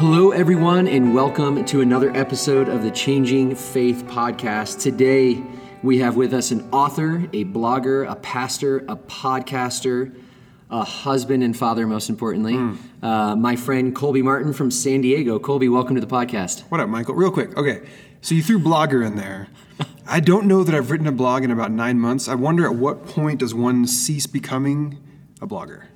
[0.00, 4.80] Hello, everyone, and welcome to another episode of the Changing Faith Podcast.
[4.80, 5.42] Today,
[5.82, 10.18] we have with us an author, a blogger, a pastor, a podcaster,
[10.70, 15.38] a husband and father, most importantly, uh, my friend Colby Martin from San Diego.
[15.38, 16.60] Colby, welcome to the podcast.
[16.70, 17.14] What up, Michael?
[17.14, 17.54] Real quick.
[17.58, 17.86] Okay.
[18.22, 19.48] So you threw blogger in there.
[20.06, 22.26] I don't know that I've written a blog in about nine months.
[22.26, 24.96] I wonder at what point does one cease becoming
[25.42, 25.88] a blogger?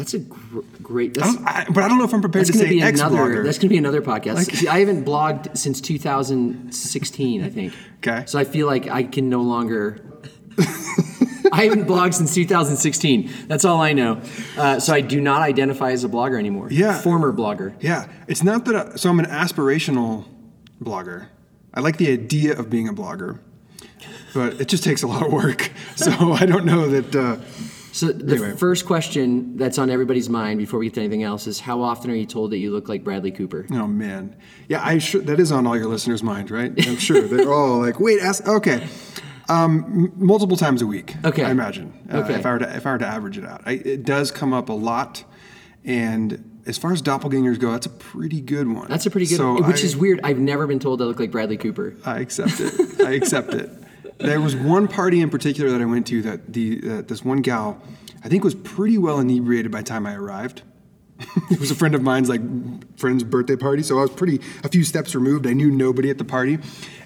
[0.00, 1.18] That's a gr- great.
[1.18, 3.16] I That's, don't, I, but I don't know if I'm prepared to say another.
[3.18, 3.44] blogger.
[3.44, 4.50] That's going to be another podcast.
[4.56, 7.74] See, I haven't blogged since 2016, I think.
[7.98, 8.24] Okay.
[8.24, 9.98] So I feel like I can no longer.
[11.52, 13.30] I haven't blogged since 2016.
[13.46, 14.22] That's all I know.
[14.56, 16.68] Uh, so I do not identify as a blogger anymore.
[16.70, 16.98] Yeah.
[16.98, 17.74] Former blogger.
[17.80, 18.10] Yeah.
[18.26, 18.74] It's not that.
[18.74, 20.24] I, so I'm an aspirational
[20.82, 21.26] blogger.
[21.74, 23.38] I like the idea of being a blogger,
[24.32, 25.70] but it just takes a lot of work.
[25.96, 27.14] So I don't know that.
[27.14, 27.36] Uh,
[27.92, 28.52] So the Anyway.
[28.56, 32.10] first question that's on everybody's mind before we get to anything else is how often
[32.10, 33.66] are you told that you look like Bradley Cooper?
[33.72, 34.36] Oh man,
[34.68, 36.72] yeah, I sure that is on all your listeners' mind, right?
[36.86, 38.86] I'm sure they're all like, "Wait, ask." Okay,
[39.48, 41.16] um, m- multiple times a week.
[41.24, 41.44] Okay.
[41.44, 41.92] I imagine.
[42.10, 42.34] Uh, Okay.
[42.34, 44.52] If I were to if I were to average it out, I, it does come
[44.52, 45.24] up a lot,
[45.84, 48.86] and as far as doppelgangers go, that's a pretty good one.
[48.88, 49.66] That's a pretty good So one.
[49.66, 50.20] Which I- is weird.
[50.22, 51.94] I've never been told I look like Bradley Cooper.
[52.04, 53.00] I accept it.
[53.00, 53.70] I accept it.
[54.20, 57.42] There was one party in particular that I went to that the uh, this one
[57.42, 57.80] gal,
[58.24, 60.62] I think, was pretty well inebriated by the time I arrived.
[61.50, 62.40] it was a friend of mine's like
[62.98, 65.46] friend's birthday party, so I was pretty a few steps removed.
[65.46, 66.58] I knew nobody at the party,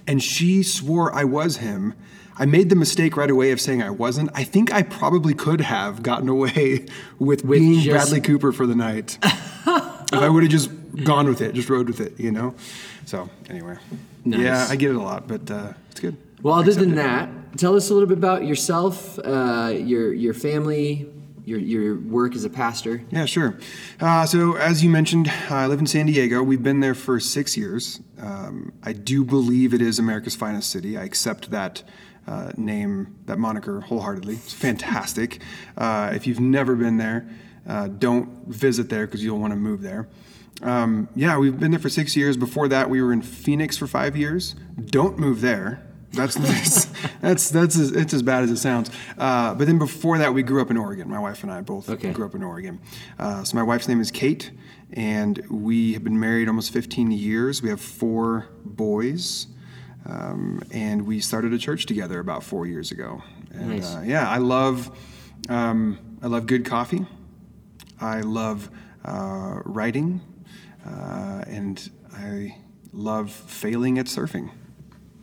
[0.06, 1.94] and she swore I was him.
[2.36, 4.28] I made the mistake right away of saying I wasn't.
[4.34, 6.86] I think I probably could have gotten away
[7.20, 9.18] with, With being just- Bradley Cooper for the night.
[9.22, 10.70] if I would have just
[11.04, 12.54] gone with it, just rode with it, you know.
[13.06, 13.76] So anyway,
[14.24, 14.40] Nice.
[14.40, 16.16] yeah, I get it a lot, but uh, it's good.
[16.44, 21.10] Well, other than that, tell us a little bit about yourself, uh, your your family,
[21.46, 23.02] your your work as a pastor.
[23.10, 23.58] Yeah, sure.
[23.98, 26.42] Uh, so, as you mentioned, I live in San Diego.
[26.42, 28.00] We've been there for six years.
[28.20, 30.98] Um, I do believe it is America's finest city.
[30.98, 31.82] I accept that
[32.26, 34.34] uh, name, that moniker, wholeheartedly.
[34.34, 35.40] It's fantastic.
[35.76, 37.28] Uh, if you've never been there,
[37.66, 40.08] uh, don't visit there because you'll want to move there.
[40.62, 42.36] Um, yeah, we've been there for six years.
[42.36, 44.54] Before that, we were in Phoenix for five years.
[44.86, 45.82] Don't move there.
[46.14, 46.84] That's that's
[47.20, 48.90] that's, that's as, it's as bad as it sounds.
[49.18, 51.08] Uh, but then before that, we grew up in Oregon.
[51.08, 52.12] My wife and I both Okay.
[52.12, 52.80] grew up in Oregon.
[53.18, 54.50] Uh, so my wife's name is Kate,
[54.92, 57.62] and we have been married almost 15 years.
[57.62, 59.46] We have four boys,
[60.06, 63.22] um, and we started a church together about four years ago.
[63.52, 63.94] And Nice.
[63.94, 64.90] uh, yeah, I love
[65.48, 67.06] um, I love good coffee.
[68.00, 68.70] I love
[69.04, 70.20] uh, writing,
[70.86, 72.56] uh, and I
[72.92, 74.50] love failing at surfing.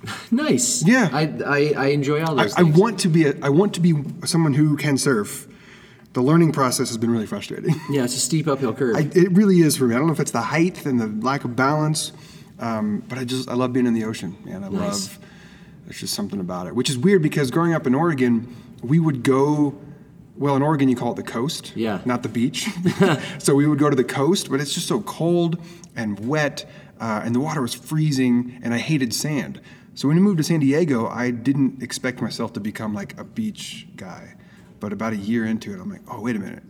[0.32, 0.84] Nice.
[0.86, 1.10] Yeah.
[1.12, 2.78] I I, I enjoy all I, those I things.
[2.78, 3.94] want to be a, I want to be
[4.26, 5.48] someone who can surf.
[6.14, 7.74] The learning process has been really frustrating.
[7.90, 8.96] yeah, it's a steep uphill curve.
[8.98, 9.96] I, it really is for me.
[9.96, 12.12] I don't know if it's the height and the lack of balance,
[12.60, 14.64] um, but I just I love being in the ocean, man.
[14.64, 15.08] I Nice.
[15.08, 15.20] love.
[15.86, 19.24] There's just something about it, which is weird because growing up in Oregon, we would
[19.24, 19.76] go.
[20.38, 22.00] Well, in Oregon, you call it the coast, Yeah.
[22.06, 22.68] not the beach.
[23.38, 25.60] so we would go to the coast, but it's just so cold
[25.96, 26.66] and wet,
[27.00, 29.62] uh, and the water was freezing, and I hated sand.
[29.94, 33.24] So when we moved to San Diego, I didn't expect myself to become like a
[33.24, 34.36] beach guy.
[34.80, 36.64] But about a year into it, I'm like, oh wait a minute,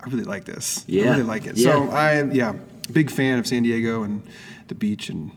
[0.00, 0.84] I really like this.
[0.88, 1.04] Yeah.
[1.04, 1.56] I really like it.
[1.56, 1.72] Yeah.
[1.72, 2.54] So I yeah,
[2.92, 4.22] big fan of San Diego and
[4.68, 5.30] the beach and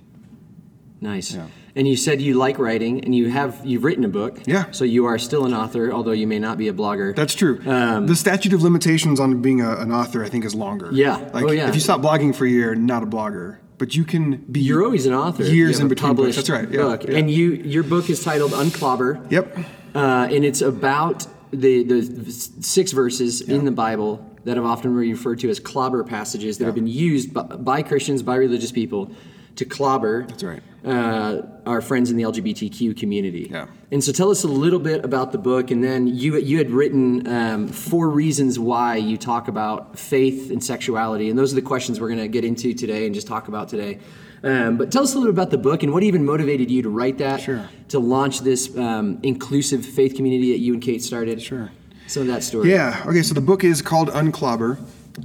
[1.02, 1.34] nice.
[1.34, 1.48] Yeah.
[1.76, 4.40] And you said you like writing, and you have you've written a book.
[4.48, 4.72] Yeah.
[4.72, 7.16] So you are still an author, although you may not be a blogger.
[7.16, 7.60] that's true.
[7.60, 10.88] the statute of limitations on being a, an author, I think, is longer.
[10.88, 11.18] Um, Yeah.
[11.34, 11.70] Like Oh, yeah.
[11.70, 14.60] if you stop blogging for a year, not a blogger, but you can be.
[14.60, 15.44] You're always an author.
[15.44, 16.36] Years in between books.
[16.36, 17.04] That's right, yeah, book.
[17.04, 17.18] yeah.
[17.18, 19.30] And you your book is titled Unclobber.
[19.32, 19.58] Yep.
[19.96, 25.10] Uh, and it's about the, the six verses in the Bible that have often been
[25.10, 29.12] referred to as clobber passages that have been used by, by Christians, by religious people,
[29.58, 30.62] to clobber That's right.
[30.86, 33.50] uh, our friends in the LGBTQ community.
[33.52, 33.68] Yeah.
[33.92, 36.72] And so tell us a little bit about the book, and then you you had
[36.72, 41.62] written um, four reasons why you talk about faith and sexuality, and those are the
[41.62, 44.00] questions we're going to get into today and just talk about today.
[44.44, 46.84] Um, but tell us a little bit about the book and what even motivated you
[46.84, 47.68] to write that, Sure.
[47.90, 51.42] to launch this um, inclusive faith community that you and Kate started.
[51.42, 51.72] Sure.
[52.06, 52.70] Some of that story.
[52.72, 53.04] Yeah.
[53.08, 53.24] Okay.
[53.24, 54.78] So the book is called Unclobber.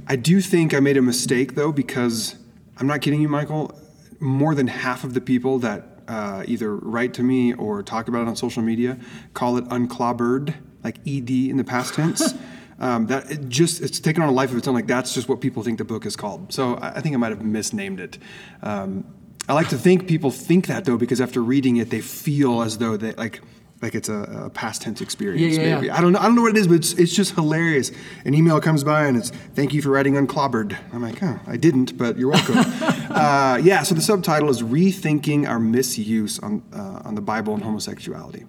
[0.07, 2.35] I do think I made a mistake though because
[2.79, 3.77] I'm not kidding you, Michael.
[4.23, 8.23] More than half of the people that uh, either write to me or talk about
[8.23, 8.97] it on social media
[9.33, 10.53] call it unclobbered,
[10.83, 12.33] like ed in the past tense.
[12.79, 14.73] um, that it just it's taken on a life of its own.
[14.73, 16.53] Like that's just what people think the book is called.
[16.53, 18.17] So I, I think I might have misnamed it.
[18.61, 19.05] Um,
[19.47, 22.77] I like to think people think that though because after reading it, they feel as
[22.77, 23.41] though they like
[23.83, 25.57] like it's a, a past tense experience.
[25.57, 25.97] Yeah, yeah, maybe yeah.
[25.97, 26.19] I don't know.
[26.19, 27.91] I don't know what it is, but it's, it's just hilarious.
[28.23, 30.77] An email comes by and it's thank you for writing unclobbered.
[30.93, 32.57] I'm like, oh, I didn't, but you're welcome.
[33.11, 33.83] uh, yeah.
[33.83, 38.45] So the subtitle is rethinking our misuse on uh, on the Bible and homosexuality.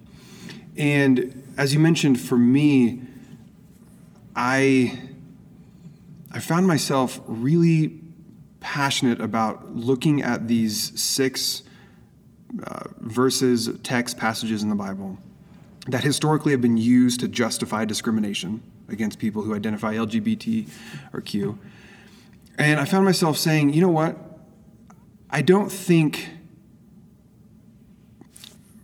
[0.77, 3.01] And as you mentioned, for me,
[4.37, 4.97] I
[6.31, 7.99] I found myself really
[8.61, 11.63] passionate about looking at these six
[12.63, 15.17] uh, verses, text passages in the Bible
[15.87, 20.67] that historically have been used to justify discrimination against people who identify LGBT
[21.13, 21.59] or Q.
[22.57, 24.17] And I found myself saying, you know what?
[25.29, 26.29] I don't think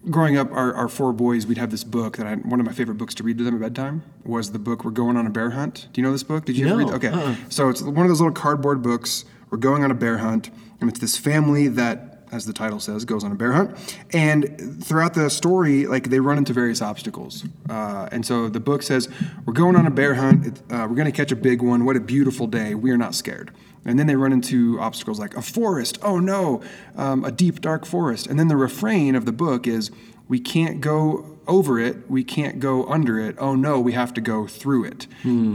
[0.10, 2.74] growing up, our, our four boys, we'd have this book that I, one of my
[2.74, 5.30] favorite books to read to them at bedtime was the book We're Going on a
[5.30, 5.88] Bear Hunt.
[5.94, 6.46] Do you know this book?
[6.46, 6.96] Did you ever No, read?
[6.96, 7.36] Okay, uh-uh.
[7.50, 9.26] so it's one of those little cardboard books.
[9.50, 10.50] We're going on a bear hunt,
[10.80, 13.98] and it's this family that, as the title says, goes on a bear hunt.
[14.14, 17.44] And throughout the story, like they run into various obstacles.
[17.70, 19.10] Uh, and so the book says,
[19.46, 20.62] "We're going on a bear hunt.
[20.70, 21.86] Uh, we're going to catch a big one.
[21.86, 22.76] What a beautiful day.
[22.76, 23.52] We are not scared."
[23.84, 25.98] And then they run into obstacles like a forest.
[26.04, 26.62] Oh no,
[26.96, 28.28] um, a deep dark forest.
[28.28, 29.92] And then the refrain of the book is,
[30.28, 34.22] "We can't go." over it we can't go under it oh no we have to
[34.22, 35.08] go through it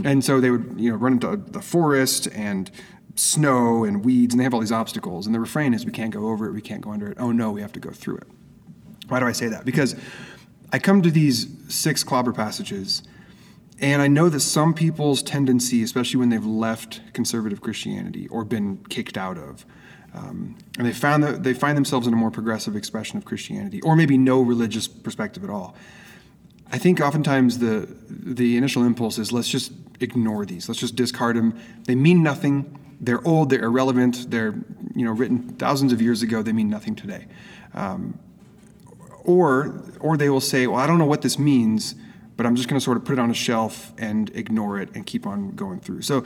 [0.05, 2.69] and so they would you know run into the forest and
[3.19, 6.11] snow and weeds and they have all these obstacles and the refrain is we can't
[6.11, 8.17] go over it we can't go under it oh no we have to go through
[8.17, 8.27] it
[9.07, 9.95] why do i say that because
[10.71, 13.03] i come to these six clobber passages
[13.79, 18.77] and I know that some people's tendency, especially when they've left conservative Christianity or been
[18.89, 19.65] kicked out of,
[20.13, 23.81] um, and they found that they find themselves in a more progressive expression of Christianity,
[23.81, 25.75] or maybe no religious perspective at all.
[26.71, 30.67] I think oftentimes the the initial impulse is let's just ignore these.
[30.67, 31.59] Let's just discard them.
[31.85, 32.79] They mean nothing.
[32.99, 33.49] They're old.
[33.49, 34.31] They're irrelevant.
[34.31, 34.55] They're
[34.95, 36.41] you know written thousands of years ago.
[36.41, 37.27] They mean nothing today.
[37.73, 38.19] Um,
[39.23, 41.95] or or they will say, well, I don't know what this means,
[42.35, 44.89] but I'm just going to sort of put it on a shelf and ignore it
[44.95, 46.01] and keep on going through.
[46.01, 46.25] So,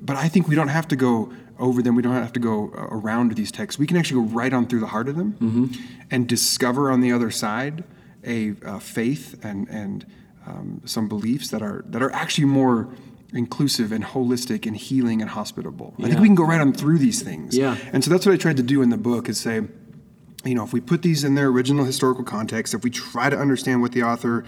[0.00, 1.94] but I think we don't have to go over them.
[1.94, 3.78] We don't have to go uh, around these texts.
[3.78, 5.36] We can actually go right on through the heart of them
[6.10, 7.84] and discover on the other side
[8.24, 10.06] a uh, faith and and
[10.46, 12.88] um, some beliefs that are that are actually more
[13.32, 15.94] inclusive and holistic and healing and hospitable.
[15.98, 17.56] I think we can go right on through these things.
[17.56, 17.76] Yeah.
[17.92, 19.62] And so that's what I tried to do in the book is say,
[20.44, 23.36] you know, if we put these in their original historical context, if we try to
[23.36, 24.44] understand what the author,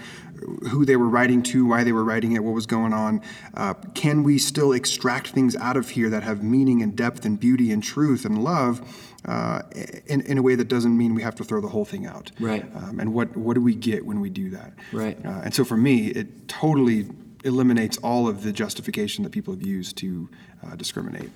[0.69, 3.21] who they were writing to, why they were writing it, what was going on,
[3.55, 7.39] uh, can we still extract things out of here that have meaning and depth and
[7.39, 8.81] beauty and truth and love
[9.25, 9.61] uh,
[10.07, 12.31] in, in a way that doesn't mean we have to throw the whole thing out?
[12.39, 12.63] Right.
[12.73, 14.73] Um, and what, what do we get when we do that?
[14.93, 15.23] Right.
[15.23, 17.09] Uh, and so for me, it totally
[17.43, 20.29] eliminates all of the justification that people have used to
[20.65, 21.29] uh, discriminate.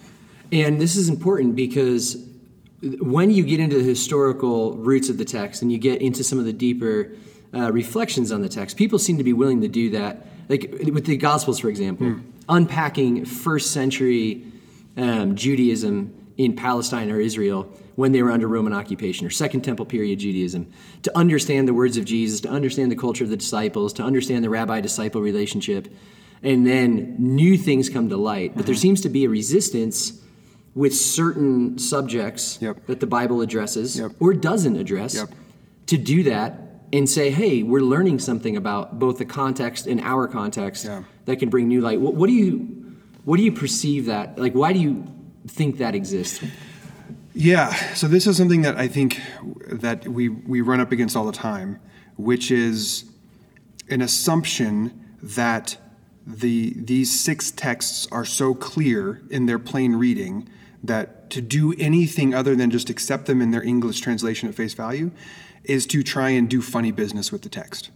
[0.52, 2.18] And this is important because
[3.00, 6.38] when you get into the historical roots of the text and you get into some
[6.38, 7.12] of the deeper
[7.54, 10.28] uh, reflections on the text, people seem to be willing to do that.
[10.48, 12.18] Like with the Gospels, for example,
[12.48, 14.44] unpacking first century
[14.98, 19.86] um, Judaism in Palestine or Israel when they were under Roman occupation or Second Temple
[19.86, 20.72] period Judaism,
[21.04, 24.44] to understand the words of Jesus, to understand the culture of the disciples, to understand
[24.44, 25.88] the rabbi disciple relationship,
[26.44, 28.54] and then new things come to light.
[28.56, 28.82] But there mm-hmm.
[28.82, 30.22] seems to be a resistance
[30.74, 32.88] with certain subjects Yep.
[32.88, 34.12] that the Bible addresses Yep.
[34.20, 35.30] or doesn't address Yep.
[35.88, 40.28] to do that and say, hey, we're learning something about both the context and our
[40.28, 41.04] context Yeah.
[41.26, 42.02] that can bring new light.
[42.02, 42.84] What, what do you
[43.24, 44.54] what do you perceive that like?
[44.54, 45.04] Why do you
[45.48, 46.44] think that exists?
[47.34, 49.22] Yeah, so this is something that I think
[49.68, 51.80] that we we run up against all the time,
[52.16, 53.06] which is
[53.90, 55.78] an assumption that
[56.26, 60.48] the these six texts are so clear in their plain reading
[60.84, 64.74] that to do anything other than just accept them in their English translation at face
[64.74, 65.12] value
[65.70, 67.92] is to try and do funny business with the text.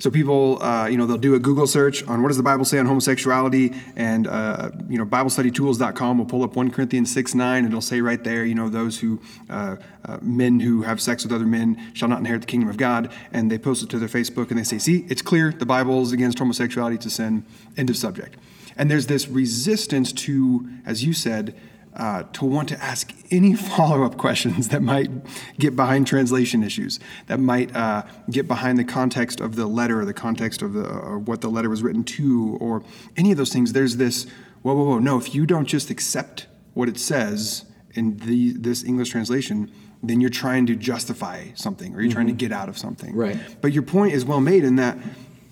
[0.00, 2.64] So people, uh, you know, they'll do a Google search on what does the Bible
[2.64, 7.58] say on homosexuality, and uh, you know, BibleStudyTools.com will pull up 1 Corinthians 6 9,
[7.58, 11.22] and it'll say right there, you know, those who uh, uh, men who have sex
[11.22, 13.98] with other men shall not inherit the kingdom of God, and they post it to
[13.98, 17.10] their Facebook, and they say, see, it's clear, the Bible is against homosexuality, it's a
[17.10, 17.44] sin.
[17.76, 18.36] End of subject.
[18.76, 21.54] And there's this resistance to, as you said,
[21.96, 25.10] uh, to want to ask any follow-up questions that might
[25.58, 30.04] get behind translation issues, that might uh, get behind the context of the letter, or
[30.04, 32.82] the context of the or what the letter was written to, or
[33.16, 33.72] any of those things.
[33.72, 34.26] There's this,
[34.62, 35.18] whoa, whoa, whoa, no!
[35.18, 39.70] If you don't just accept what it says in the this English translation,
[40.02, 43.14] then you're trying to justify something, or you're trying to get out of something.
[43.14, 43.38] Right.
[43.60, 44.98] But your point is well made in that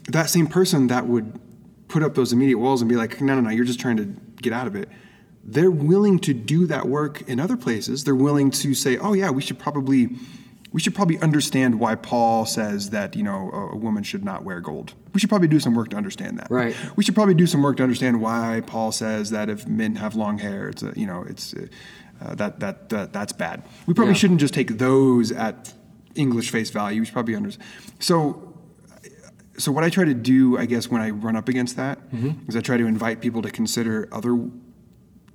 [0.08, 1.38] that same person that would
[1.88, 4.04] put up those immediate walls and be like, no, no, no, you're just trying to
[4.40, 4.88] get out of it.
[5.44, 8.04] They're willing to do that work in other places.
[8.04, 10.16] They're willing to say, oh, yeah, we should probably
[10.72, 14.42] we should probably understand why Paul says that you know a, a, woman should not
[14.44, 14.94] wear gold.
[15.12, 16.50] We should probably do some work to understand that.
[16.50, 16.75] Right.
[16.96, 20.14] We should probably do some work to understand why Paul says that if men have
[20.14, 23.62] long hair, it's a, you know it's uh, that, that that that's bad.
[23.87, 24.18] We probably yeah.
[24.18, 25.72] shouldn't just take those at
[26.14, 27.00] English face value.
[27.00, 27.68] We should probably understand.
[27.99, 28.49] So.
[29.58, 32.49] So what I try to do, I guess, when I run up against that, mm-hmm.
[32.49, 34.34] is I try to invite people to consider other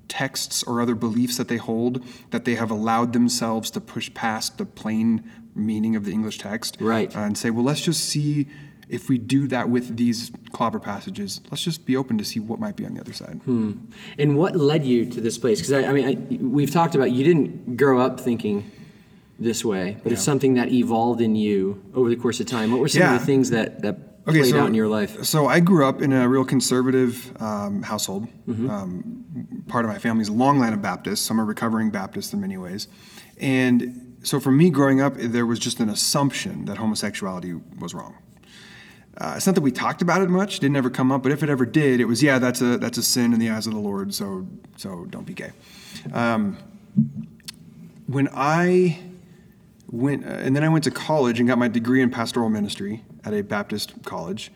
[0.08, 4.58] texts or other beliefs that they hold that they have allowed themselves to push past
[4.58, 6.78] the plain meaning of the English text.
[6.80, 7.14] Right.
[7.16, 8.48] And say, well, let's just see
[8.90, 12.60] if we do that with these clobber passages, let's just be open to see what
[12.60, 13.42] might be on the other side.
[13.44, 13.74] Hmm.
[14.18, 15.60] And what led you to this place?
[15.60, 18.72] Because I, I, mean, I, we've talked about you didn't grow up thinking
[19.40, 20.14] this way, but yeah.
[20.14, 22.72] it's something that evolved in you over the course of time.
[22.72, 23.16] What were some yeah.
[23.16, 25.24] of the things that that okay, played so, out in your life?
[25.24, 28.28] So I grew up in a real conservative um, household.
[28.48, 28.70] Mm-hmm.
[28.70, 31.30] Um, part of my family's a long line of Baptists.
[31.30, 32.88] I'm a recovering Baptist in many ways,
[33.40, 38.16] and so for me growing up, there was just an assumption that homosexuality was wrong.
[39.20, 41.24] Uh, it's not that we talked about it much; didn't ever come up.
[41.24, 43.50] But if it ever did, it was yeah, that's a that's a sin in the
[43.50, 44.14] eyes of the Lord.
[44.14, 45.52] So so don't be gay.
[46.14, 46.58] Um,
[48.08, 49.00] when I
[49.90, 53.04] went, uh, and then I went to college and got my degree in pastoral ministry
[53.24, 54.52] at a Baptist college.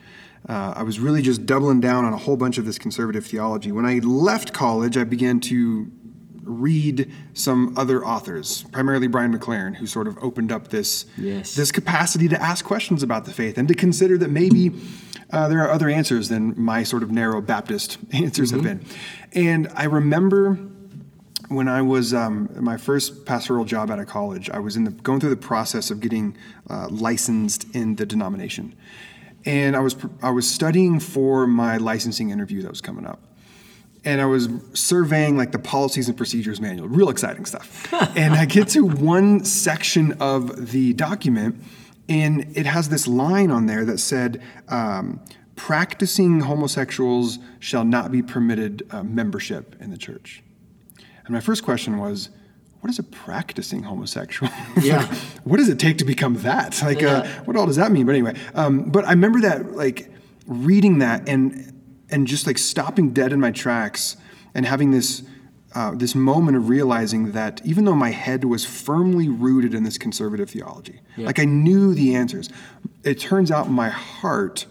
[0.47, 3.71] Uh, I was really just doubling down on a whole bunch of this conservative theology.
[3.71, 5.91] When I left college, I began to
[6.43, 11.55] read some other authors, primarily Brian McLaren, who sort of opened up this yes.
[11.55, 14.71] this capacity to ask questions about the faith and to consider that maybe
[15.31, 18.65] uh, there are other answers than my sort of narrow Baptist answers mm-hmm.
[18.65, 18.88] have been.
[19.33, 20.59] And I remember
[21.51, 24.91] when I was um, my first pastoral job out of college, I was in the,
[24.91, 26.38] going through the process of getting
[26.70, 28.74] uh, licensed in the denomination,
[29.46, 33.22] and I was I was studying for my licensing interview that was coming up,
[34.05, 37.91] and I was surveying like the policies and procedures manual, real exciting stuff.
[38.17, 41.62] and I get to one section of the document,
[42.08, 44.41] and it has this line on there that said.
[44.70, 45.20] Um,
[45.58, 50.41] practicing homosexuals shall not be permitted uh, membership in the church.
[51.25, 52.30] And my first question was,
[52.82, 54.51] what is a practicing homosexual?
[54.82, 55.06] Yeah.
[55.44, 56.82] what does it take to become that?
[56.82, 57.13] Like, uh, yeah.
[57.18, 58.06] uh, what all does that mean?
[58.06, 60.12] But anyway, um, but I remember that, like,
[60.48, 61.72] reading that and
[62.10, 64.18] and just like stopping dead in my tracks
[64.54, 65.24] and having this
[65.74, 69.98] uh, this moment of realizing that even though my head was firmly rooted in this
[69.98, 71.25] conservative theology, yeah.
[71.25, 72.50] like I knew the answers,
[73.06, 74.66] it turns out my heart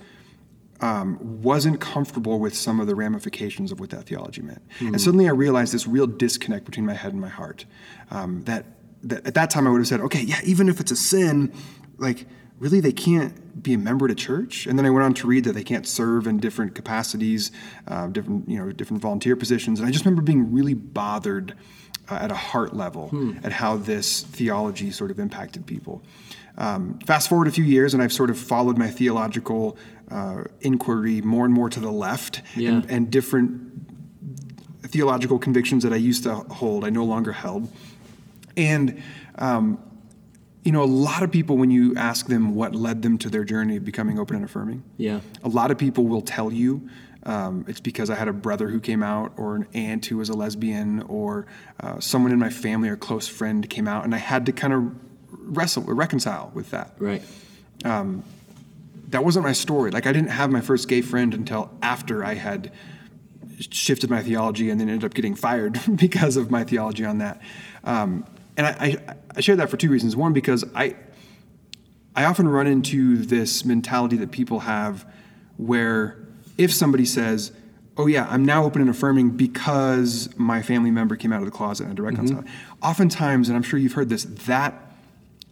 [0.81, 4.67] um, wasn't comfortable with some of the ramifications of what that theology meant.
[4.77, 4.89] Mm-hmm.
[4.89, 7.67] And suddenly I realized this real disconnect between my head and my heart.
[8.11, 8.65] Um, that,
[9.05, 11.53] that at that time I would have said, okay, yeah, even if it's a sin,
[11.99, 12.27] like
[12.59, 14.67] really they can't be a member at a church.
[14.67, 17.51] And then I went on to read that they can't serve in different capacities,
[17.89, 19.81] uh, different you know different volunteer positions.
[19.81, 21.55] And I just remember being really bothered
[22.09, 23.33] uh, at a heart level hmm.
[23.43, 26.03] at how this theology sort of impacted people.
[26.59, 29.79] Um, fast forward a few years, and I've sort of followed my theological
[30.11, 32.71] uh, inquiry more and more to the left, yeah.
[32.71, 33.71] and, and, different
[34.83, 37.71] theological convictions that I used to hold, I no longer held.
[38.57, 39.01] And,
[39.37, 39.79] um,
[40.65, 43.45] you know, a lot of people, when you ask them what led them to their
[43.45, 46.89] journey of becoming open and affirming, yeah, a lot of people will tell you
[47.25, 50.29] um, it's because I had a brother who came out, or an aunt who was
[50.29, 51.47] a lesbian, or
[51.81, 54.73] uh, someone in my family or close friend came out, and I had to kind
[54.73, 54.95] of
[55.31, 56.95] wrestle, reconcile with that.
[56.99, 57.23] Right.
[57.85, 58.25] Um,
[59.09, 59.91] that wasn't my story.
[59.91, 62.73] Like I didn't have my first gay friend until after I had
[63.59, 67.41] shifted my theology and then ended up getting fired because of my theology on that.
[67.85, 68.25] Um,
[68.57, 70.17] and I, I, I share that for two reasons.
[70.17, 70.97] One, because I
[72.15, 75.07] I often run into this mentality that people have
[75.57, 76.19] where
[76.61, 77.53] if somebody says,
[77.97, 81.51] oh yeah, I'm now open and affirming because my family member came out of the
[81.51, 82.43] closet and had to reconcile.
[82.43, 82.85] Mm-hmm.
[82.85, 84.75] Oftentimes, and I'm sure you've heard this, that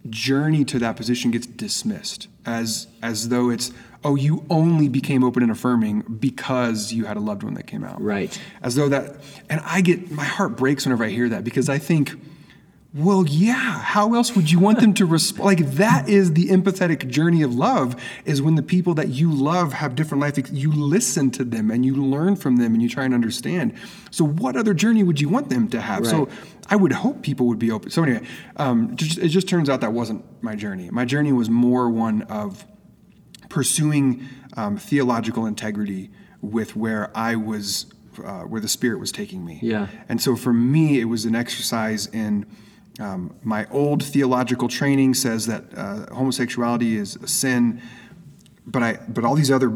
[0.09, 3.73] journey to that position gets dismissed as as though it's
[4.05, 7.83] oh you only became open and affirming because you had a loved one that came
[7.83, 9.17] out right as though that
[9.49, 12.17] and i get my heart breaks whenever i hear that because i think
[12.93, 17.07] well yeah how else would you want them to respond like that is the empathetic
[17.07, 21.29] journey of love is when the people that you love have different life you listen
[21.29, 23.73] to them and you learn from them and you try and understand
[24.09, 26.09] so what other journey would you want them to have right.
[26.09, 26.27] so
[26.69, 27.89] I would hope people would be open.
[27.89, 28.25] So anyway,
[28.57, 30.89] um, just, it just turns out that wasn't my journey.
[30.91, 32.65] My journey was more one of
[33.49, 34.23] pursuing
[34.55, 37.87] um, theological integrity with where I was,
[38.23, 39.59] uh, where the Spirit was taking me.
[39.63, 39.87] Yeah.
[40.07, 42.45] And so for me, it was an exercise in.
[42.99, 47.81] Um, my old theological training says that uh, homosexuality is a sin,
[48.67, 49.69] but I but all these other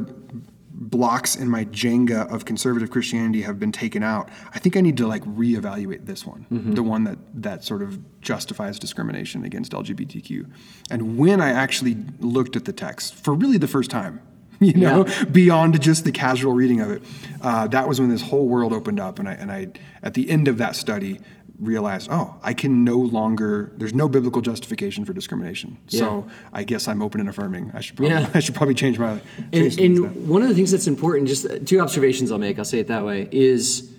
[0.75, 4.97] blocks in my Jenga of conservative Christianity have been taken out, I think I need
[4.97, 6.73] to like reevaluate this one, Mm-hmm.
[6.73, 10.49] the one that that sort of justifies discrimination against LGBTQ.
[10.91, 14.21] And when I actually looked at the text for really the first time,
[14.59, 17.01] you know, beyond just the casual reading of it,
[17.41, 19.67] uh, that was when this whole world opened up, and I and I
[20.03, 21.19] at the end of that study
[21.63, 23.71] realized, oh, I can no longer.
[23.77, 25.77] There's no biblical justification for discrimination.
[25.87, 27.71] So I guess I'm open and affirming.
[27.73, 28.29] I should probably, Yeah.
[28.33, 29.19] I should probably change my.
[29.51, 32.65] change And, and one of the things that's important, just two observations I'll make, I'll
[32.65, 33.91] say it that way, is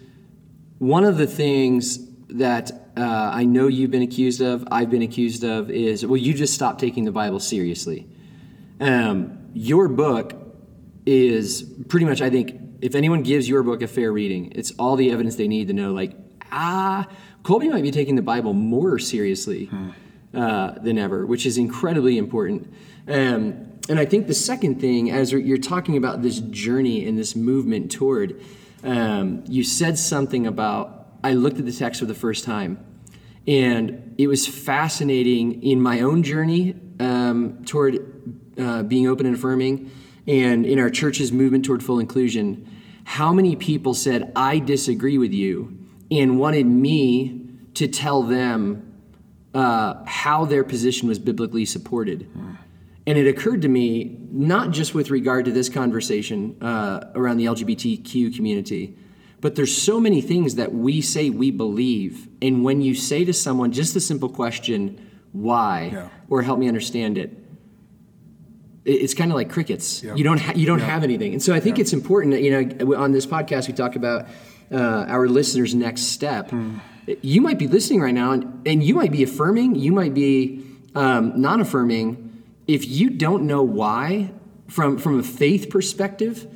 [0.78, 5.44] one of the things that uh, I know you've been accused of, I've been accused
[5.44, 8.06] of, is well, you just stop taking the Bible seriously.
[8.80, 10.34] Um, your book
[11.06, 14.96] is pretty much, I think, if anyone gives your book a fair reading, it's all
[14.96, 16.16] the evidence they need to know, like,
[16.52, 17.06] ah,
[17.44, 19.68] Colby might be taking the Bible more seriously
[20.34, 22.72] uh, than ever, which is incredibly important.
[23.06, 27.36] Um, and I think the second thing, as you're talking about this journey and this
[27.36, 28.40] movement toward,
[28.82, 32.82] um, you said something about, I looked at the text for the first time.
[33.46, 37.98] And it was fascinating in my own journey um, toward
[38.58, 39.90] uh, being open and affirming,
[40.26, 42.66] and in our church's movement toward full inclusion,
[43.04, 45.83] how many people said, I disagree with you,
[46.20, 47.40] and wanted me
[47.74, 48.92] to tell them
[49.54, 52.28] uh, how their position was biblically supported.
[53.06, 57.44] And it occurred to me, not just with regard to this conversation uh, around the
[57.46, 58.96] LGBTQ community,
[59.40, 62.28] but there's so many things that we say we believe.
[62.40, 66.08] And when you say to someone just the simple question, why, Yeah.
[66.30, 67.36] or help me understand it,
[68.86, 70.02] it- it's kind of like crickets.
[70.02, 70.14] Yeah.
[70.14, 72.32] You don't ha- you don't have anything, and so I think it's important.
[72.34, 74.26] that, You know, on this podcast we talk about
[74.72, 76.50] uh, our listeners' next step.
[76.50, 76.78] Hmm.
[77.20, 79.74] You might be listening right now, and, and you might be affirming.
[79.74, 82.42] You might be um, non affirming.
[82.66, 84.30] If you don't know why,
[84.68, 86.46] from from a faith perspective,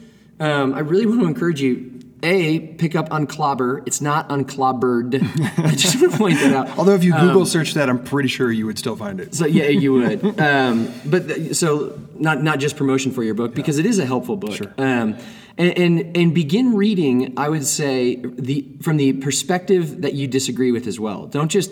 [0.40, 1.97] um, I really want to encourage you.
[2.22, 3.82] A, pick up unclobber.
[3.86, 5.14] It's not unclobbered.
[5.58, 6.78] I just want to point that out.
[6.78, 9.34] Although if you Google search that, I'm pretty sure you would still find it.
[9.34, 10.40] So yeah, you would.
[10.40, 14.06] Um, but th- so not not just promotion for your book because it is a
[14.06, 14.54] helpful book.
[14.54, 14.74] Sure.
[14.78, 15.16] Um,
[15.56, 17.34] and, and and begin reading.
[17.36, 21.26] I would say the from the perspective that you disagree with as well.
[21.26, 21.70] Don't just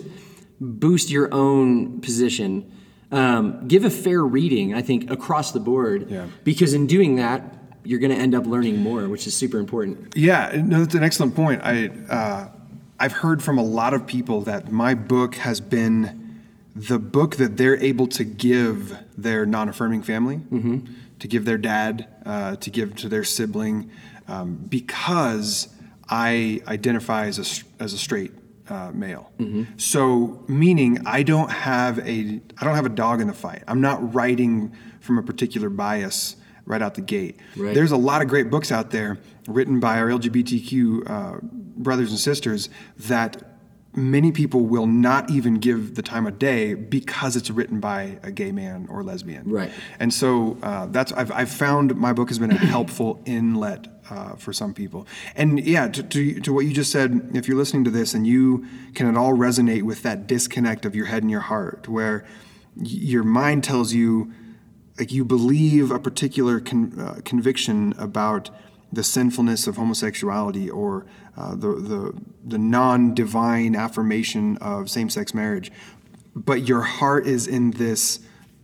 [0.61, 2.71] boost your own position.
[3.11, 4.73] Um, give a fair reading.
[4.73, 6.09] I think across the board.
[6.09, 6.27] Yeah.
[6.43, 7.56] Because in doing that,
[7.87, 9.95] you're going to end up learning more, which is super important.
[10.15, 11.61] Yeah, no, that's an excellent point.
[11.63, 12.49] I uh,
[12.99, 16.41] I've heard from a lot of people that my book has been
[16.75, 20.37] the book that they're able to give their non-affirming family,
[21.19, 23.89] to give their dad, uh, to give to their sibling,
[24.27, 25.69] um, because
[26.09, 28.31] I identify as a s- as a straight
[28.69, 29.31] uh, male.
[29.77, 33.63] So meaning I don't have a I don't have a dog in the fight.
[33.67, 36.35] I'm not writing from a particular bias
[36.67, 37.39] right out the gate.
[37.55, 37.73] Right.
[37.73, 42.19] There's a lot of great books out there written by our LGBTQ uh, brothers and
[42.19, 43.57] sisters that
[43.95, 48.31] many people will not even give the time of day because it's written by a
[48.31, 49.49] gay man or lesbian.
[49.49, 49.71] Right.
[49.99, 54.35] And so uh, that's I've, I've found my book has been a helpful inlet uh,
[54.35, 55.07] for some people.
[55.35, 58.27] And yeah, to, to, to what you just said, if you're listening to this and
[58.27, 62.25] you can at all resonate with that disconnect of your head and your heart, where
[62.75, 64.31] your mind tells you
[64.99, 68.49] like you believe a particular con, uh, conviction about
[68.91, 71.05] the sinfulness of homosexuality or
[71.35, 75.71] uh, the, the, the non-divine affirmation of same-sex marriage
[76.35, 78.19] but your heart is in this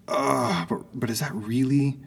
[0.08, 1.98] uh, but, but is that really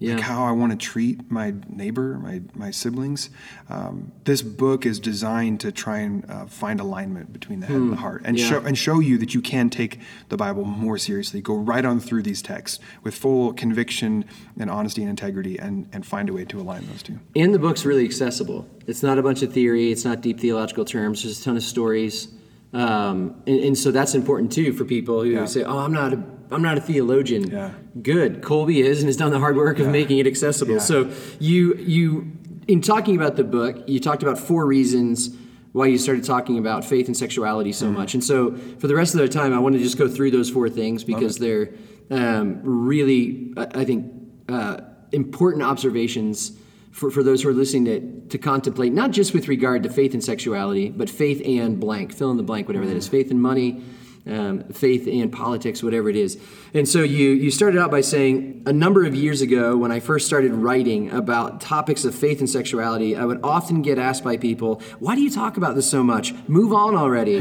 [0.00, 0.14] Yeah.
[0.16, 3.30] like how I want to treat my neighbor, my my siblings?
[3.70, 7.92] Um, this book is designed to try and uh, find alignment between the head and
[7.92, 8.48] the heart, and Yeah.
[8.48, 11.40] show and show you that you can take the Bible more seriously.
[11.40, 14.24] Go right on through these texts with full conviction
[14.58, 17.18] and honesty and integrity, and and find a way to align those two.
[17.36, 18.66] And the book's really accessible.
[18.86, 19.90] It's not a bunch of theory.
[19.92, 21.22] It's not deep theological terms.
[21.22, 22.28] There's a ton of stories,
[22.72, 25.44] um, and, and so that's important too for people who Yeah.
[25.46, 27.70] say, "Oh, I'm not a, I'm not a theologian." Yeah.
[28.02, 28.42] Good.
[28.42, 30.74] Colby is, and has done the hard work of making it accessible.
[30.74, 30.80] Yeah.
[30.80, 32.32] So you you
[32.66, 35.36] in talking about the book, you talked about four reasons
[35.72, 37.98] why you started talking about faith and sexuality so Mm-hmm.
[37.98, 38.14] much.
[38.14, 40.48] And so for the rest of the time, I want to just go through those
[40.48, 41.70] four things because they're
[42.10, 44.12] um, really, I I think,
[44.48, 44.76] uh,
[45.12, 46.52] important observations
[46.92, 50.14] for, for those who are listening to, to contemplate, not just with regard to faith
[50.14, 53.42] and sexuality, but faith and blank, fill in the blank, whatever that is, faith and
[53.42, 53.82] money,
[54.26, 56.38] um, faith and politics, whatever it is.
[56.72, 60.00] And so you, you started out by saying a number of years ago, when I
[60.00, 64.36] first started writing about topics of faith and sexuality, I would often get asked by
[64.38, 66.32] people, Why do you talk about this so much?
[66.48, 67.38] Move on already.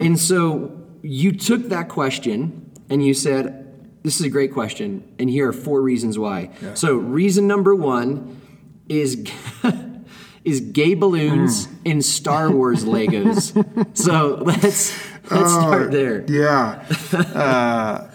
[0.00, 5.30] And so you took that question and you said, This is a great question, and
[5.30, 6.50] here are four reasons why.
[6.74, 8.40] So, reason number one,
[8.88, 9.24] is
[10.44, 11.74] is gay balloons Hmm.
[11.86, 13.96] and Star Wars Legos.
[13.96, 14.92] so let's
[15.30, 16.24] let's Oh, start there.
[16.28, 16.84] Yeah.
[17.34, 18.10] uh,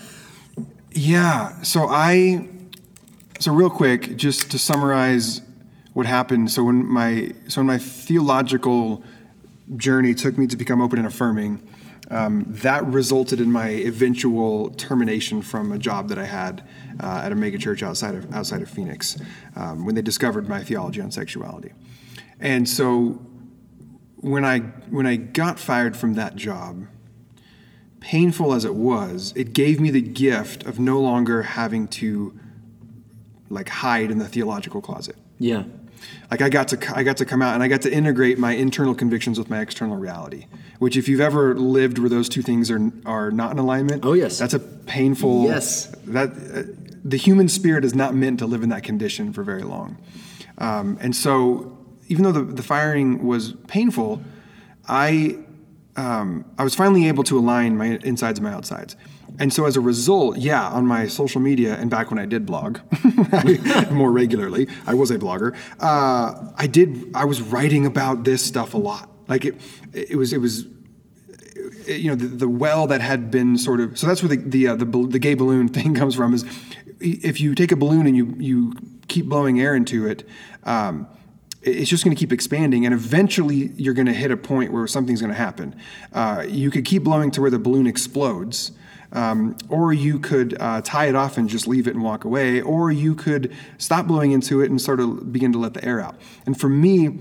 [0.92, 1.62] yeah.
[1.62, 2.48] So I,
[3.40, 5.42] so real quick, just to summarize
[5.94, 6.52] what happened.
[6.52, 9.04] So when my, so when my theological
[9.76, 11.68] journey took me to become open and affirming,
[12.12, 16.64] um, that resulted in my eventual termination from a job that I had
[17.00, 19.18] uh, at a mega church outside of outside of Phoenix
[19.56, 21.72] um, when they discovered my theology on sexuality.
[22.40, 23.22] And so
[24.16, 26.88] when I when I got fired from that job,
[28.00, 32.38] painful as it was, it gave me the gift of no longer having to
[33.50, 35.16] like hide in the theological closet.
[35.40, 35.64] Yeah.
[36.32, 38.54] Like I got to I got to come out and I got to integrate my
[38.54, 40.46] internal convictions with my external reality.
[40.78, 44.14] Which, if you've ever lived where those two things are are not in alignment, Oh,
[44.14, 44.38] yes.
[44.40, 45.44] that's a painful.
[45.44, 45.88] Yes.
[46.06, 46.64] that uh,
[47.04, 49.98] the human spirit is not meant to live in that condition for very long,
[50.58, 54.22] um, and so even though the, the firing was painful,
[54.88, 55.38] I
[56.00, 58.96] um, I was finally able to align my insides and my outsides.
[59.38, 62.46] And so as a result, yeah, on my social media and back when I did
[62.46, 62.80] blog
[63.92, 65.58] more regularly, I was a blogger.
[65.80, 67.12] Uh, I did.
[67.14, 69.10] I was writing about this stuff a lot.
[69.28, 69.56] Like it,
[69.94, 70.32] it was.
[70.32, 70.68] It was.
[71.86, 74.68] You know the, the well that had been sort of so that's where the the,
[74.70, 76.46] uh, the the gay balloon thing comes from is
[77.00, 78.74] if you take a balloon and you you
[79.08, 80.28] keep blowing air into it
[80.64, 81.08] um,
[81.62, 84.88] it's just going to keep expanding and eventually you're going to hit a point where
[84.88, 85.76] something's going to happen.
[86.14, 88.72] Uh, you could keep blowing to where the balloon explodes
[89.12, 92.62] um, or you could uh, tie it off and just leave it and walk away
[92.62, 96.00] or you could stop blowing into it and sort of begin to let the air
[96.00, 96.16] out.
[96.46, 97.18] And for me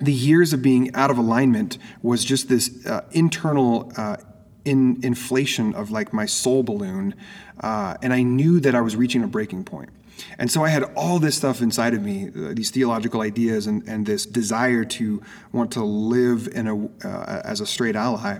[0.00, 4.16] the years of being out of alignment was just this uh, internal uh,
[4.64, 7.14] in, inflation of like my soul balloon
[7.60, 9.90] uh, and i knew that i was reaching a breaking point
[10.38, 13.86] and so I had all this stuff inside of me, uh, these theological ideas, and,
[13.88, 18.38] and this desire to want to live in a, uh, as a straight ally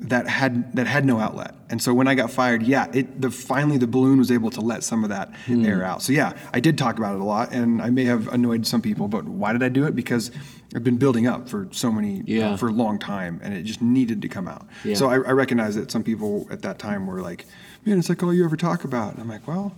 [0.00, 1.54] that had that had no outlet.
[1.70, 4.60] And so when I got fired, yeah, it the finally the balloon was able to
[4.60, 6.02] let some of that air out.
[6.02, 8.82] So yeah, I did talk about it a lot, and I may have annoyed some
[8.82, 9.94] people, but why did I do it?
[9.94, 10.30] Because
[10.74, 12.56] I've been building up for so many Yeah.
[12.56, 14.66] for a long time, and it just needed to come out.
[14.84, 14.94] Yeah.
[14.96, 17.46] So I, I recognize that some people at that time were like,
[17.86, 19.74] "Man, it's like all you ever talk about." And I'm like, well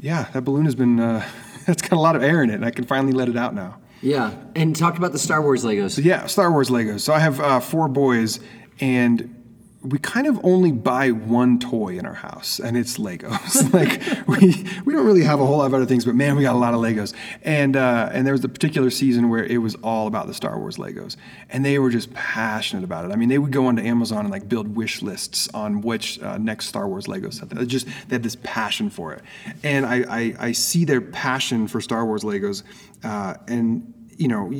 [0.00, 1.26] yeah, that balloon has been, uh,
[1.66, 3.54] that's got a lot of air in it, and I can finally let it out
[3.54, 3.78] now.
[4.00, 4.34] Yeah.
[4.54, 6.02] And talk about the Star Wars Legos.
[6.02, 7.00] Yeah, Star Wars Legos.
[7.00, 8.40] So I have uh, four boys,
[8.80, 9.37] and
[9.82, 13.72] we kind of only buy one toy in our house, and it's Legos.
[13.72, 16.42] like we we don't really have a whole lot of other things, but man, we
[16.42, 17.14] got a lot of Legos.
[17.42, 20.58] And uh, and there was a particular season where it was all about the Star
[20.58, 21.16] Wars Legos,
[21.50, 23.12] and they were just passionate about it.
[23.12, 26.38] I mean, they would go onto Amazon and like build wish lists on which uh,
[26.38, 27.48] next Star Wars Lego set.
[27.50, 29.22] They just they had this passion for it,
[29.62, 32.64] and I I, I see their passion for Star Wars Legos,
[33.04, 34.50] uh, and you know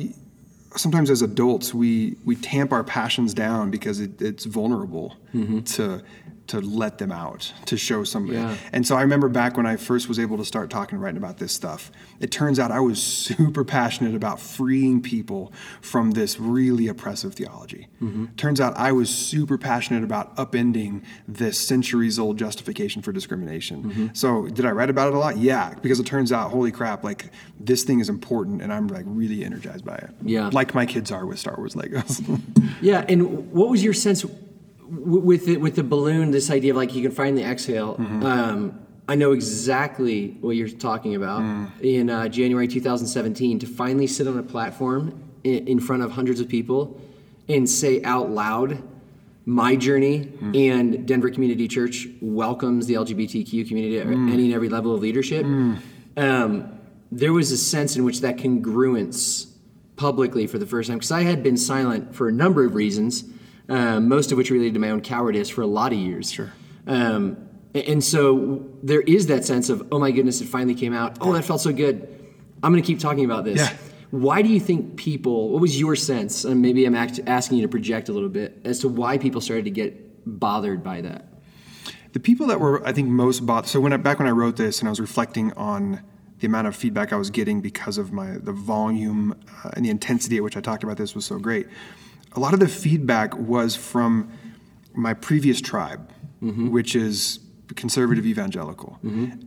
[0.75, 5.61] sometimes as adults we we tamp our passions down because it, it's vulnerable mm-hmm.
[5.61, 6.01] to
[6.49, 8.37] to let them out to show somebody.
[8.37, 8.55] Yeah.
[8.73, 11.17] and so i remember back when i first was able to start talking and writing
[11.17, 16.39] about this stuff it turns out i was super passionate about freeing people from this
[16.39, 17.87] really oppressive theology.
[18.01, 18.25] Mm-hmm.
[18.35, 23.83] Turns out i was super passionate about upending this centuries old justification for discrimination.
[23.83, 24.07] Mm-hmm.
[24.13, 25.37] So did i write about it a lot?
[25.37, 29.05] Yeah because it turns out holy crap like this thing is important and i'm like
[29.07, 30.09] really energized by it.
[30.23, 30.49] Yeah.
[30.51, 32.19] like my kids are with Star Wars Legos.
[32.81, 34.23] Yeah, and what was your sense
[34.89, 36.31] with the, with the balloon?
[36.31, 37.95] This idea of like you can finally exhale.
[37.95, 38.25] Mm-hmm.
[38.25, 41.41] Um, I know exactly what you're talking about.
[41.41, 41.81] Mm.
[41.81, 46.39] In uh, January 2017, to finally sit on a platform in, in front of hundreds
[46.39, 46.99] of people
[47.47, 48.83] and say out loud,
[49.45, 50.69] "My journey Mm.
[50.71, 54.31] and Denver Community Church welcomes the LGBTQ community at Mm.
[54.31, 55.45] any and every level of leadership."
[56.17, 56.69] Um,
[57.11, 59.47] there was a sense in which that congruence
[59.95, 63.23] publicly for the first time because I had been silent for a number of reasons,
[63.69, 66.31] um, most of which related to my own cowardice for a lot of years.
[66.31, 66.51] Sure.
[66.87, 67.37] Um,
[67.73, 71.17] and so there is that sense of, oh my goodness, it finally came out.
[71.21, 72.07] Oh, that felt so good.
[72.63, 73.59] I'm going to keep talking about this.
[73.59, 73.77] Yeah.
[74.11, 76.43] Why do you think people, what was your sense?
[76.43, 79.39] And maybe I'm act, asking you to project a little bit as to why people
[79.39, 79.93] started to get
[80.25, 81.27] bothered by that.
[82.13, 83.69] the people that were, I think, most bothered.
[83.69, 86.01] So when I, back when I wrote this and I was reflecting on
[86.39, 89.89] the amount of feedback I was getting because of my the volume uh, and the
[89.89, 91.67] intensity at which I talked about this was so great.
[92.33, 94.31] A lot of the feedback was from
[94.93, 96.11] my previous tribe,
[96.71, 97.39] which is
[97.75, 98.97] conservative evangelical,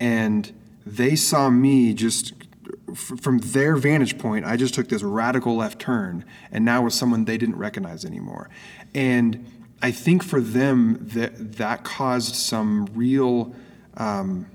[0.00, 0.52] and
[0.84, 2.32] they saw me just
[2.94, 4.44] from their vantage point.
[4.44, 8.50] I just took this radical left turn, and now was someone they didn't recognize anymore,
[8.94, 9.46] and
[9.80, 13.54] I think for them that that caused some real.
[13.96, 14.46] Um,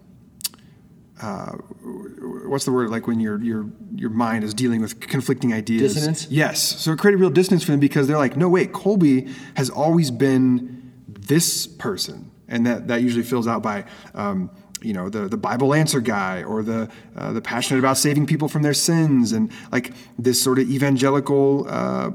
[1.21, 1.53] uh,
[2.47, 5.95] what's the word like when your your your mind is dealing with conflicting ideas?
[5.95, 6.27] Dissonance?
[6.29, 6.61] yes.
[6.61, 10.11] So it created real dissonance for them because they're like no wait colby has always
[10.11, 12.31] been this person.
[12.47, 14.49] And that that usually fills out by um,
[14.81, 18.47] you know the the Bible answer guy or the uh, the passionate about saving people
[18.47, 22.11] from their sins and like this sort of evangelical uh,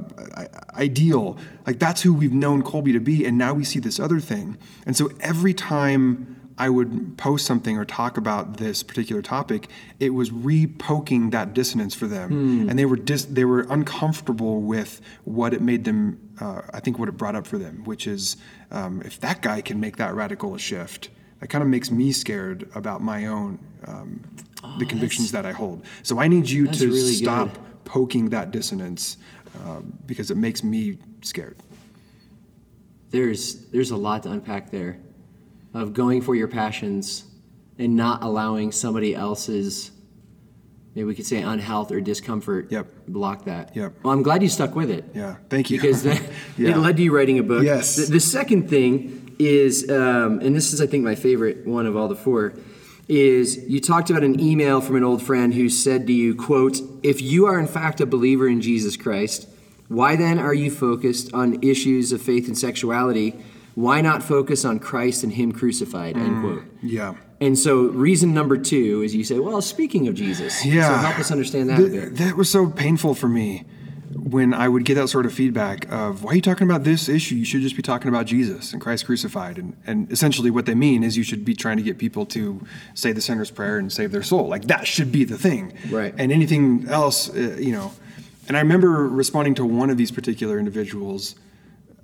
[0.75, 1.37] ideal.
[1.67, 4.57] Like that's who we've known Colby to be and now we see this other thing.
[4.87, 10.11] And so every time I would post something or talk about this particular topic, it
[10.11, 12.69] was re-poking that dissonance for them, Hmm.
[12.69, 16.19] and they were dis- they were uncomfortable with what it made them.
[16.41, 18.37] Uh, I think what it brought up for them, which is
[18.71, 22.13] um, if that guy can make that radical a shift, that kind of makes me
[22.13, 24.21] scared about my own um,
[24.79, 25.85] the convictions that I hold.
[26.05, 27.85] So I need you Oh, to really stop good.
[27.85, 29.17] poking that dissonance
[29.67, 31.57] um, because it makes me scared.
[33.11, 34.97] there's there's a lot to unpack there
[35.75, 37.25] of going for your passions
[37.79, 39.91] and not allowing somebody else's
[40.95, 42.87] maybe we could say unhealth or discomfort Yep.
[43.09, 43.95] block that Yep.
[44.03, 45.79] well i'm glad you stuck with it Yeah, thank you.
[45.81, 46.21] because that,
[46.59, 46.71] Yeah.
[46.73, 47.97] it led to you writing a book Yes.
[47.97, 51.97] the, the second thing is um, and this is i think my favorite one of
[51.97, 52.55] all the four
[53.09, 56.79] is you talked about an email from an old friend who said to you quote
[57.03, 59.49] if you are in fact a believer in jesus christ
[59.89, 63.35] why then are you focused on issues of faith and sexuality
[63.75, 67.15] why not focus on christ and him crucified end quote yeah.
[67.41, 70.89] and so reason number two is you say well speaking of jesus Yeah.
[70.89, 73.65] so help us understand that a Th- bit That was so painful for me
[74.15, 77.09] when I would get that sort of feedback of, why are you talking about this
[77.09, 77.35] issue?
[77.35, 79.57] You should just be talking about Jesus and Christ crucified.
[79.59, 82.61] And, and essentially, what they mean is you should be trying to get people to
[82.95, 84.49] say the sinner's prayer and save their soul.
[84.49, 85.73] Like, that should be the thing.
[85.91, 86.15] Right.
[86.19, 87.93] And anything else, uh, you know.
[88.49, 91.35] And I remember responding to one of these particular individuals.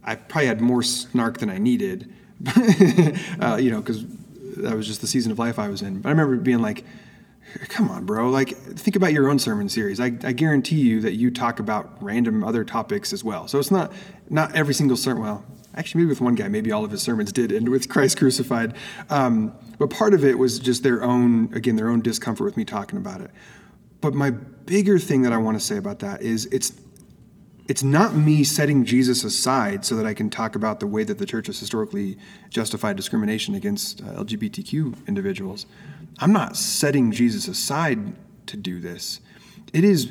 [0.09, 2.11] I probably had more snark than I needed,
[3.41, 4.07] uh, you know, because
[4.57, 6.01] that was just the season of life I was in.
[6.01, 6.85] But I remember being like,
[7.69, 8.31] come on, bro.
[8.31, 10.01] Like, think about your own sermon series.
[10.01, 13.49] I, I guarantee you that you talk about random other topics as well.
[13.49, 13.93] So it's not
[14.31, 15.25] not every single sermon.
[15.25, 15.45] Well,
[15.75, 18.75] actually, maybe with one guy, maybe all of his sermons did end with Christ crucified.
[19.11, 22.65] Um, but part of it was just their own, again, their own discomfort with me
[22.65, 23.31] talking about it.
[24.01, 26.73] But my bigger thing that I want to say about that is it's
[27.69, 31.19] it's not me setting Jesus aside so that I can talk about the way that
[31.19, 32.17] the church has historically
[32.49, 35.67] justified discrimination against uh, LGBTQ individuals.
[36.19, 38.15] I'm not setting Jesus aside
[38.47, 39.21] to do this.
[39.75, 40.11] It is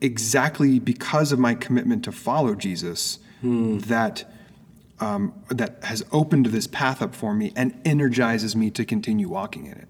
[0.00, 4.24] exactly because of my commitment to follow Jesus that
[5.00, 9.66] um, that has opened this path up for me and energizes me to continue walking
[9.66, 9.88] in it.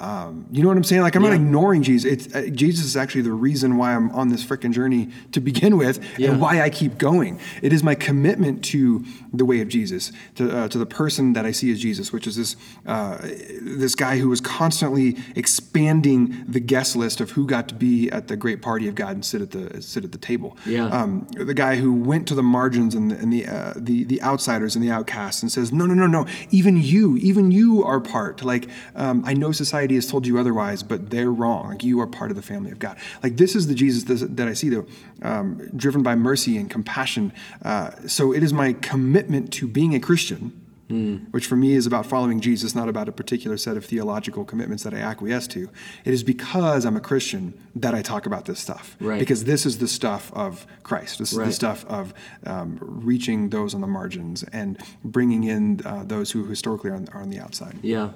[0.00, 1.02] Um, you know what I'm saying?
[1.02, 2.10] Like I'm not ignoring Jesus.
[2.10, 5.76] It's, uh, Jesus is actually the reason why I'm on this freaking journey to begin
[5.76, 6.30] with, Yeah.
[6.30, 7.38] and why I keep going.
[7.62, 11.44] It is my commitment to the way of Jesus, to, uh, to the person that
[11.44, 13.18] I see as Jesus, which is this uh,
[13.60, 18.28] this guy who was constantly expanding the guest list of who got to be at
[18.28, 20.56] the great party of God and sit at the sit at the table.
[20.64, 20.86] Yeah.
[20.86, 24.22] Um, the guy who went to the margins and the and the, uh, the the
[24.22, 26.26] outsiders and the outcasts and says, no, no, no, no.
[26.50, 28.42] Even you, even you are part.
[28.42, 31.68] Like um, I know society has told you otherwise, but they're wrong.
[31.68, 32.98] Like you are part of the family of God.
[33.22, 34.86] Like this is the Jesus that, I see, though,
[35.22, 37.32] um, driven by mercy and compassion.
[37.62, 40.52] Uh, so it is my commitment to being a Christian.
[41.30, 44.82] Which for me is about following Jesus, not about a particular set of theological commitments
[44.82, 45.70] that I acquiesce to.
[46.04, 48.96] It is because I'm a Christian that I talk about this stuff.
[48.98, 49.20] Right.
[49.20, 51.20] Because this is the stuff of Christ.
[51.20, 52.12] This is the stuff of
[52.44, 57.08] um, reaching those on the margins and bringing in uh, those who historically are on,
[57.12, 57.78] are on the outside.
[57.82, 58.10] Yeah,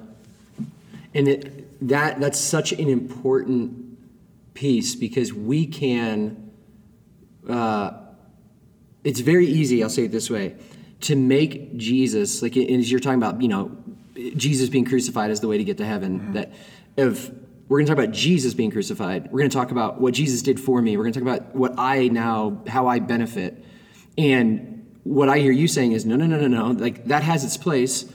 [1.15, 3.97] and it, that that's such an important
[4.53, 6.51] piece because we can.
[7.49, 7.91] Uh,
[9.03, 9.81] it's very easy.
[9.81, 10.55] I'll say it this way:
[11.01, 13.77] to make Jesus like, as you're talking about, you know,
[14.35, 16.33] Jesus being crucified as the way to get to heaven.
[16.33, 16.51] That
[16.97, 17.29] if
[17.67, 20.41] we're going to talk about Jesus being crucified, we're going to talk about what Jesus
[20.41, 20.97] did for me.
[20.97, 23.63] We're going to talk about what I now, how I benefit,
[24.17, 26.71] and what I hear you saying is no, no, no, no, no.
[26.71, 28.05] Like that has its place.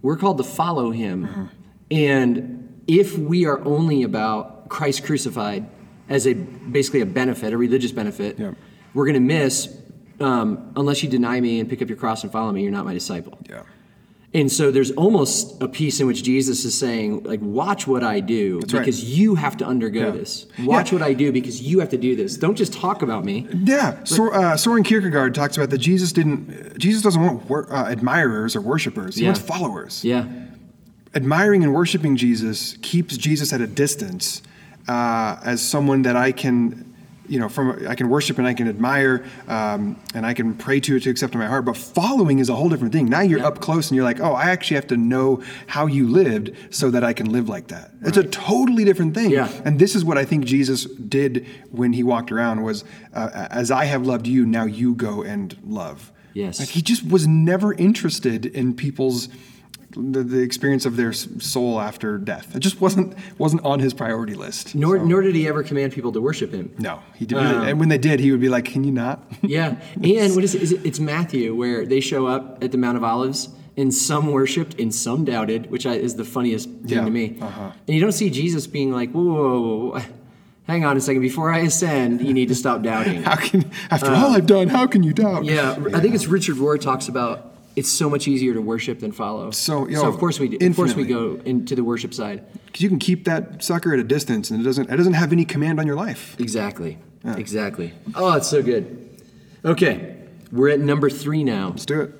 [0.00, 1.50] We're called to follow him.
[1.92, 5.68] And if we are only about Christ crucified
[6.08, 8.54] as a basically a benefit, a religious benefit, Yep.
[8.94, 9.68] we're going to miss
[10.20, 12.84] um, unless you deny me and pick up your cross and follow me, you're not
[12.84, 13.38] my disciple.
[13.48, 13.62] Yeah.
[14.34, 18.20] And so there's almost a piece in which Jesus is saying, like, watch what I
[18.20, 18.68] do right.
[18.70, 20.10] because you have to undergo Yeah.
[20.12, 20.46] this.
[20.60, 20.98] Watch Yeah.
[21.00, 22.36] what I do because you have to do this.
[22.38, 23.46] Don't just talk about me.
[23.64, 26.78] Yeah, Sor, uh, Soren Kierkegaard talks about that Jesus didn't.
[26.78, 29.16] Jesus doesn't want wor- uh, admirers or worshipers.
[29.16, 29.28] He Yeah.
[29.30, 30.02] wants followers.
[30.04, 30.24] Yeah.
[31.14, 34.42] Admiring and worshiping Jesus keeps Jesus at a distance,
[34.88, 36.94] uh, as someone that I can,
[37.28, 40.80] you know, from I can worship and I can admire um, and I can pray
[40.80, 41.66] to it to accept in my heart.
[41.66, 43.06] But following is a whole different thing.
[43.06, 46.08] Now you're up close and you're like, oh, I actually have to know how you
[46.08, 47.92] lived so that I can live like that.
[48.00, 49.30] It's a totally different thing.
[49.30, 49.50] Yeah.
[49.64, 53.70] And this is what I think Jesus did when he walked around was, uh, as
[53.70, 56.10] I have loved you, now you go and love.
[56.34, 56.58] Yes.
[56.58, 59.28] Like he just was never interested in people's
[59.96, 62.54] the, the experience of their soul after death.
[62.56, 64.74] It just wasn't wasn't on his priority list.
[64.74, 66.70] Nor, So- nor did he ever command people to worship him.
[66.78, 67.46] no, he didn't.
[67.46, 70.44] Um, and when they did, he would be like, "Can you not?" Yeah, and what
[70.44, 70.62] is it?
[70.62, 70.80] Is it?
[70.84, 74.94] It's Matthew where they show up at the Mount of Olives, and some worshipped and
[74.94, 77.38] some doubted, which I, is the funniest thing Yeah, to me.
[77.40, 77.72] uh-huh.
[77.86, 80.00] And you don't see Jesus being like, "Whoa, whoa, whoa, whoa,
[80.66, 84.10] hang on a second, before I ascend, you need to stop doubting." How can after
[84.10, 85.42] all I've done, how can you doubt?
[85.42, 89.00] Uh, Yeah, I think it's Richard Rohr talks about it's so much easier to worship
[89.00, 89.50] than follow.
[89.50, 90.66] So, so of course we do.
[90.66, 92.44] Of course we go into the worship side.
[92.66, 95.32] because you can keep that sucker at a distance, and it doesn't it doesn't have
[95.32, 96.36] any command on your life.
[96.38, 96.98] Exactly.
[97.24, 97.92] Exactly.
[98.14, 99.08] Oh, it's so good.
[99.64, 100.16] Okay,
[100.50, 102.10] we're at number three now, Let's do it.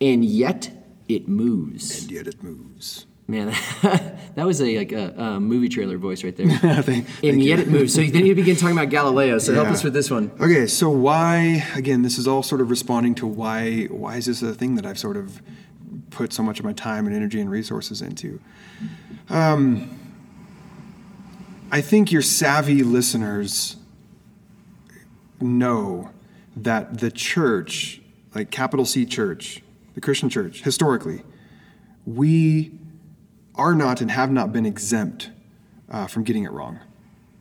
[0.00, 0.70] and yet
[1.08, 2.02] it moves.
[2.02, 3.06] And yet it moves.
[3.28, 3.48] Man,
[3.82, 6.46] that was a like a, a movie trailer voice right there.
[6.82, 7.94] Thank- and yet it moves.
[7.94, 9.38] So then you begin talking about Galileo.
[9.38, 10.30] So help us with this one.
[10.40, 12.02] Okay, so why again?
[12.02, 14.98] This is all sort of responding to why why is this a thing that I've
[14.98, 15.42] sort of
[16.10, 18.40] put so much of my time and energy and resources into?
[19.28, 19.98] Um,
[21.72, 23.76] I think your savvy listeners
[25.40, 26.10] know
[26.56, 28.00] that the church,
[28.36, 29.62] like capital C church,
[29.94, 31.22] the Christian church, historically,
[32.06, 32.70] we
[33.56, 35.30] are not and have not been exempt
[35.90, 36.78] uh, from getting it wrong.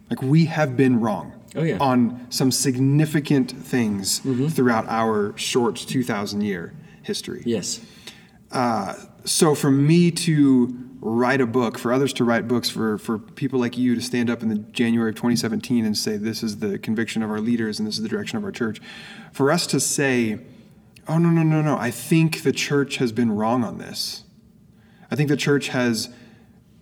[0.09, 1.77] Like we have been wrong Oh, yeah.
[1.79, 4.19] on some significant things
[4.53, 6.73] throughout our short 2,000 year
[7.03, 7.41] history.
[7.45, 7.79] Yes.
[9.25, 13.59] So for me to write a book, for others to write books, for, for people
[13.59, 16.77] like you to stand up in the January of 2017 and say this is the
[16.79, 18.79] conviction of our leaders and this is the direction of our church,
[19.31, 20.39] for us to say,
[21.07, 24.23] oh no no no no, I think the church has been wrong on this.
[25.15, 26.09] I think the church has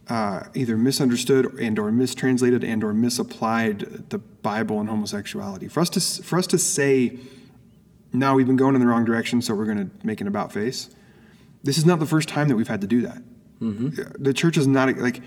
[0.07, 5.67] uh, either misunderstood and or mistranslated and or misapplied the Bible and homosexuality.
[5.67, 7.19] For us to for us to say,
[8.11, 10.51] no, we've been going in the wrong direction, so we're going to make an about
[10.51, 10.89] face.
[11.61, 13.21] This is not the first time that we've had to do that.
[14.19, 15.21] The church is not like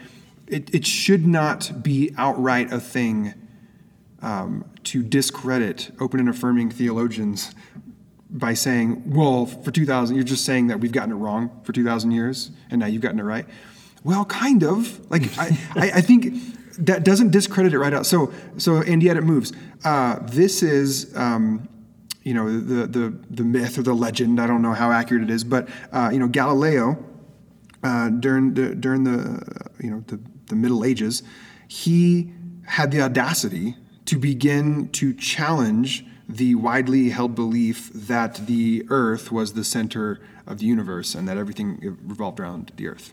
[0.49, 0.75] it.
[0.75, 3.35] It should not be outright a thing
[4.21, 7.55] um, to discredit open and affirming theologians
[8.31, 11.73] by saying, "Well, for two thousand, you're just saying that we've gotten it wrong for
[11.73, 13.47] two thousand years, and now you've gotten it right."
[14.05, 15.11] Well, kind of.
[15.11, 16.35] Like I, I, I think
[16.79, 18.07] that doesn't discredit it right out.
[18.07, 19.53] So, so and yet it moves.
[19.85, 21.17] Uh, this is.
[21.17, 21.69] Um,
[22.23, 24.41] you know the, the the myth or the legend.
[24.41, 26.99] I don't know how accurate it is, but uh, you know Galileo
[27.85, 31.23] uh, during the during the you know the, the Middle Ages,
[31.69, 32.33] he
[32.65, 39.53] had the audacity to begin to challenge the widely held belief that the Earth was
[39.53, 43.12] the center of the universe and that everything revolved around the Earth.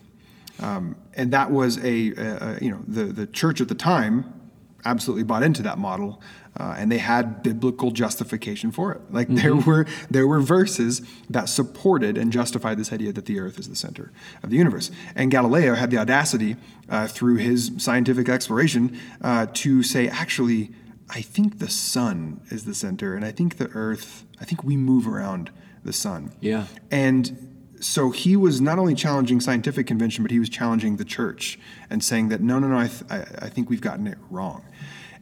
[0.60, 4.32] Um, and that was a, a, you know the the church at the time
[4.84, 6.20] absolutely bought into that model,
[6.58, 9.00] uh, and they had biblical justification for it.
[9.10, 13.58] Like there were there were verses that supported and justified this idea that the Earth
[13.58, 14.90] is the center of the universe.
[15.16, 16.56] And Galileo had the audacity,
[16.88, 20.70] uh, through his scientific exploration, uh, to say, actually,
[21.10, 24.76] I think the sun is the center, and I think the Earth, I think we
[24.76, 25.50] move around
[25.84, 26.32] the sun.
[26.40, 26.66] Yeah.
[26.90, 31.58] And so he was not only challenging scientific convention, but he was challenging the church
[31.90, 34.64] and saying that no, no, no, I, th- I, I think we've gotten it wrong.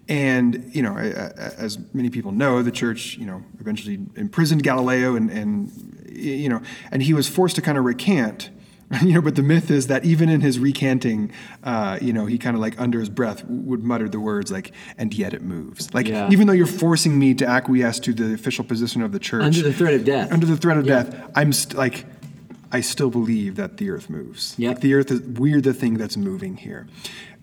[0.09, 5.31] And you know, as many people know, the church, you know, eventually imprisoned Galileo, and
[5.31, 8.51] and you know, and he was forced to kind of recant.
[9.03, 11.33] You know, but the myth is that even in his recanting,
[11.65, 14.73] uh, you know, he kind of like under his breath would mutter the words like,
[14.99, 16.29] "And yet it moves." Like, Yeah.
[16.31, 19.63] even though you're forcing me to acquiesce to the official position of the church, Under
[19.63, 20.33] the threat of death.
[20.33, 21.03] under the threat of Yeah.
[21.05, 22.05] death, I'm st- like,
[22.73, 24.55] I still believe that the earth moves.
[24.59, 24.69] Yep.
[24.69, 26.87] Like the earth is we're the thing that's moving here,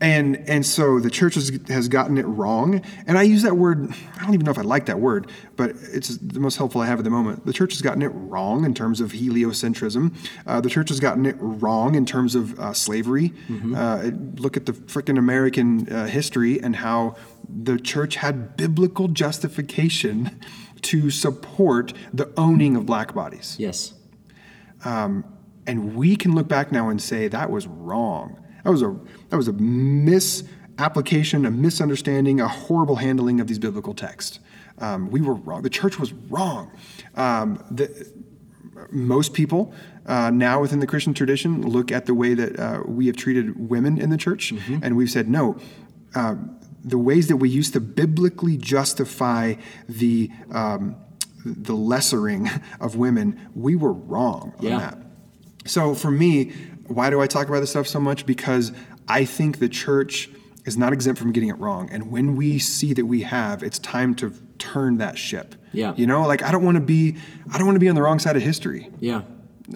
[0.02, 2.82] and and so the church has, has gotten it wrong.
[3.06, 3.94] And I use that word.
[4.18, 6.88] I don't even know if I like that word, but it's the most helpful I
[6.88, 7.46] have at the moment.
[7.46, 10.15] The church has gotten it wrong in terms of heliocentrism.
[10.48, 13.32] Uh, the church has gotten it wrong in terms of uh, slavery.
[13.76, 17.15] Uh, look at the freaking American uh, history and how
[17.48, 20.39] the church had biblical justification
[20.82, 23.56] to support the owning of black bodies.
[23.60, 23.94] Yes.
[24.84, 28.44] And we can look back now and say that was wrong.
[28.63, 28.98] That was a
[29.30, 34.40] that was a misapplication, a misunderstanding, a horrible handling of these biblical texts.
[34.80, 35.62] Um, we were wrong.
[35.62, 36.71] The church was wrong.
[37.15, 38.12] Um, the,
[38.92, 39.73] most people
[40.06, 43.69] uh, now within the Christian tradition look at the way that uh, we have treated
[43.69, 44.52] women in the church,
[44.82, 45.58] and we've said no.
[46.15, 46.36] Uh,
[46.84, 49.56] the ways that we used to biblically justify
[49.88, 50.96] the um,
[51.46, 54.79] the lessering of women, we were wrong on Yeah.
[54.79, 54.98] that.
[55.65, 56.52] So for me,
[56.87, 58.25] why do I talk about this stuff so much?
[58.25, 58.71] Because
[59.08, 60.29] I think the church
[60.65, 61.90] is not exempt from getting it wrong.
[61.92, 65.56] And when we see that we have, it's time to turn that ship.
[65.71, 65.94] Yeah.
[65.96, 67.15] You know, like I don't want to be
[67.52, 68.90] I don't want to be on the wrong side of history.
[69.00, 69.21] Yeah.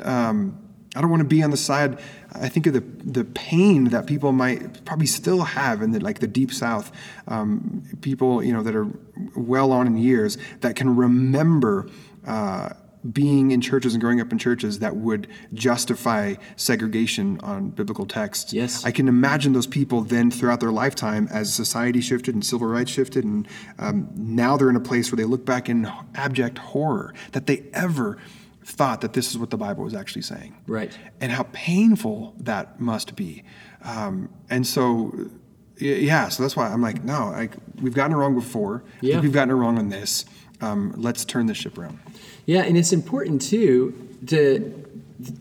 [0.01, 0.57] Um,
[0.95, 1.99] I don't want to be on the side.
[2.34, 6.20] I think of the the pain that people might probably still have in the like
[6.20, 6.92] the deep South.
[7.28, 8.88] Um, people, you know, that are
[9.36, 11.90] well on in years that can remember.
[12.26, 12.70] Uh,
[13.12, 18.54] being in churches and growing up in churches that would justify segregation on biblical texts.
[18.54, 18.86] Yes.
[18.86, 22.92] I can imagine those people then throughout their lifetime as society shifted and civil rights
[22.92, 27.14] shifted, and um, now they're in a place where they look back in abject horror
[27.34, 28.18] that they ever
[28.64, 30.55] thought that this is what the Bible was actually saying.
[30.68, 30.97] Right.
[31.22, 33.43] And how painful that must be.
[33.84, 35.30] Um, and so,
[35.78, 37.51] yeah, so that's why I'm like, no, like
[37.82, 38.84] we've gotten it wrong before.
[39.01, 39.20] Yeah.
[39.20, 40.26] We've gotten it wrong on this.
[40.61, 41.99] Um, let's turn this ship around.
[42.45, 44.80] Yeah, and it's important too to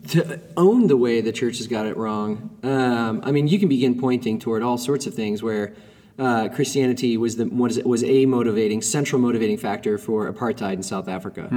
[0.09, 2.51] to own the way the church has got it wrong.
[2.63, 5.75] Um, I mean, you can begin pointing toward all sorts of things where
[6.19, 11.09] uh, Christianity was the was, was a motivating central motivating factor for apartheid in South
[11.09, 11.49] Africa.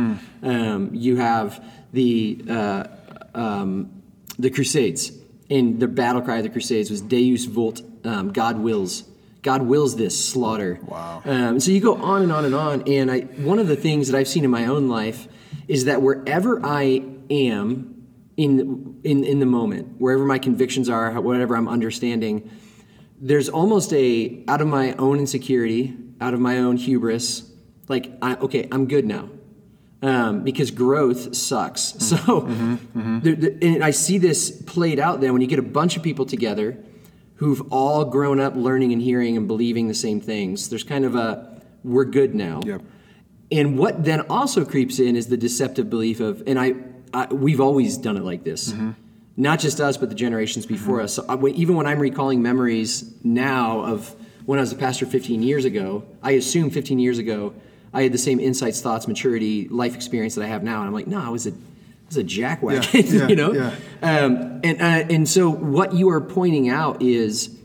[0.42, 2.84] Um, you have the uh,
[3.34, 4.04] um,
[4.40, 5.12] the Crusades,
[5.50, 9.04] and the battle cry of the Crusades was Deus vult, um, God wills.
[9.42, 10.80] God wills this slaughter.
[10.82, 11.22] Wow.
[11.24, 12.82] Um, so you go on and on and on.
[12.88, 15.28] And I, one of the things that I've seen in my own life
[15.68, 21.56] is that wherever I am in, in, in the moment, wherever my convictions are, whatever
[21.56, 22.50] I'm understanding,
[23.26, 27.52] there's almost a, out of my own insecurity, out of my own hubris,
[27.88, 29.30] like, I, okay, I'm good now.
[30.02, 31.94] Um, because growth sucks.
[32.00, 32.74] So, mm-hmm.
[32.76, 33.00] Mm-hmm.
[33.00, 33.20] Mm-hmm.
[33.22, 36.04] there- there- and I see this played out then when you get a bunch of
[36.04, 36.78] people together
[37.38, 40.70] who've all grown up learning and hearing and believing the same things.
[40.70, 42.62] There's kind of a we're good now.
[42.64, 42.82] Yep.
[43.52, 46.76] And what then also creeps in is the deceptive belief of, and I,
[47.14, 48.74] I we've always done it like this,
[49.38, 51.14] not just us, but the generations before us.
[51.16, 54.16] So I, even when I'm recalling memories now of
[54.46, 57.54] when I was a pastor 15 years ago, I assume 15 years ago
[57.94, 60.94] I had the same insights, thoughts, maturity, life experience that I have now, and I'm
[60.94, 61.54] like, no, I was a, I
[62.08, 63.54] was a jackwagon, Yeah, yeah, you know.
[63.54, 63.72] yeah.
[64.02, 67.58] Um, and uh, and so what you are pointing out is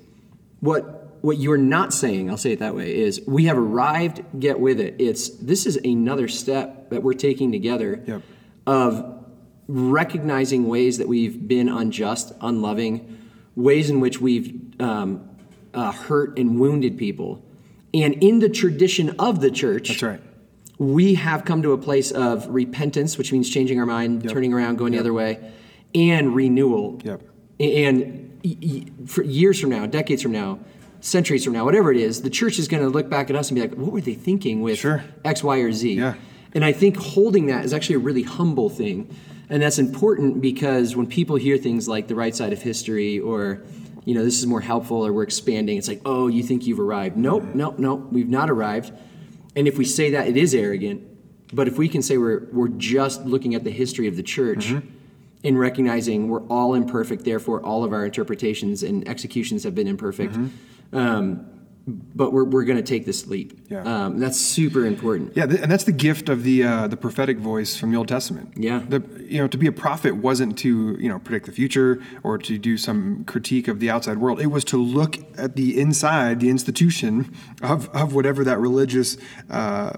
[0.60, 4.58] what what you're not saying i'll say it that way is we have arrived get
[4.58, 8.22] with it it's this is another step that we're taking together Yep.
[8.66, 9.19] of
[9.74, 13.16] recognizing ways that we've been unjust unloving
[13.54, 15.28] ways in which we've um,
[15.74, 17.40] uh, hurt and wounded people
[17.94, 20.20] and in the tradition of the church That's right.
[20.78, 24.76] we have come to a place of repentance, which means changing our mind, turning around,
[24.76, 25.38] going the other way,
[25.94, 27.00] and renewal.
[27.04, 27.22] Yep.
[27.58, 30.60] And y- y- for years from now, decades from now,
[31.00, 33.50] centuries from now, whatever it is, the church is going to look back at us
[33.50, 35.02] and be like, what were they thinking with Sure.
[35.24, 35.94] X, Y, or Z?
[35.94, 36.14] Yeah.
[36.54, 39.14] And I think holding that is actually a really humble thing.
[39.50, 43.62] And that's important because when people hear things like the right side of history or,
[44.04, 46.78] you know, this is more helpful or we're expanding, it's like, oh, you think you've
[46.78, 47.16] arrived.
[47.16, 48.92] Nope, nope, nope, we've not arrived.
[49.56, 51.02] And if we say that, it is arrogant.
[51.52, 54.72] But if we can say we're, we're just looking at the history of the church
[55.42, 60.38] and recognizing we're all imperfect, therefore all of our interpretations and executions have been imperfect,
[60.92, 61.44] um,
[62.14, 63.58] but we're, we're going to take this leap.
[63.68, 63.82] Yeah.
[63.82, 65.36] Um, that's super important.
[65.36, 68.08] Yeah, th- and that's the gift of the uh, the prophetic voice from the Old
[68.08, 68.52] Testament.
[68.56, 68.82] Yeah.
[68.88, 72.38] the you know to be a prophet wasn't to you know predict the future or
[72.38, 74.40] to do some critique of the outside world.
[74.40, 79.16] It was to look at the inside, the institution of of whatever that religious.
[79.48, 79.92] Uh,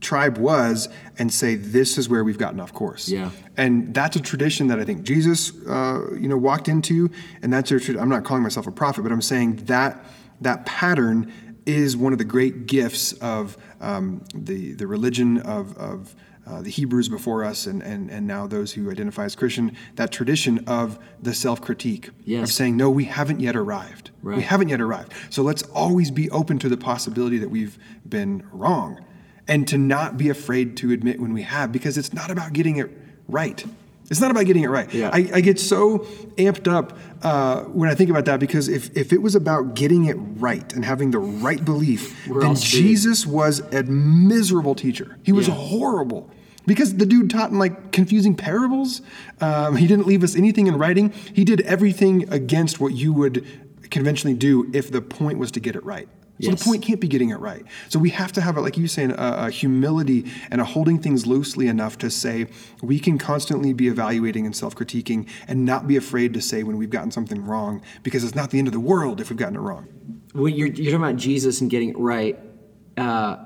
[0.00, 0.88] tribe was
[1.18, 3.30] and say this is where we've gotten off course Yeah.
[3.58, 7.10] and that's a tradition that I think Jesus, uh, you know, walked into,
[7.42, 10.02] and that's a I'm not calling myself a prophet, but I'm saying that
[10.40, 11.32] that pattern
[11.66, 15.76] is one of the great gifts of um, the the religion of.
[15.76, 16.14] of
[16.46, 20.10] uh, the Hebrews before us, and, and, and now those who identify as Christian, that
[20.10, 22.48] tradition of the self critique, Yes.
[22.48, 24.10] of saying, no, we haven't yet arrived.
[24.22, 25.12] We haven't yet arrived.
[25.28, 27.78] So let's always be open to the possibility that we've
[28.08, 29.04] been wrong
[29.46, 32.78] and to not be afraid to admit when we have because it's not about getting
[32.78, 32.90] it
[33.28, 33.64] right
[34.10, 34.92] it's not about getting it right.
[34.92, 35.10] Yeah.
[35.12, 36.00] I, I get so
[36.36, 40.06] amped up uh, when i think about that because if, if it was about getting
[40.06, 45.18] it right and having the right belief We're then jesus was a miserable teacher.
[45.22, 45.54] He was Yeah.
[45.54, 46.30] horrible.
[46.66, 49.00] Because the dude taught in like confusing parables.
[49.40, 51.10] Um, he didn't leave us anything in writing.
[51.34, 53.44] He did everything against what you would
[53.90, 56.08] conventionally do if the point was to get it right
[56.40, 56.58] so Yes.
[56.60, 57.64] the point can't be getting it right.
[57.88, 60.98] So we have to have, a, like you saying, a, a humility and a holding
[60.98, 62.46] things loosely enough to say
[62.82, 66.90] we can constantly be evaluating and self-critiquing and not be afraid to say when we've
[66.90, 69.60] gotten something wrong because it's not the end of the world if we've gotten it
[69.60, 69.86] wrong.
[70.32, 72.38] when you're, you're talking about Jesus and getting it right,
[72.96, 73.36] uh,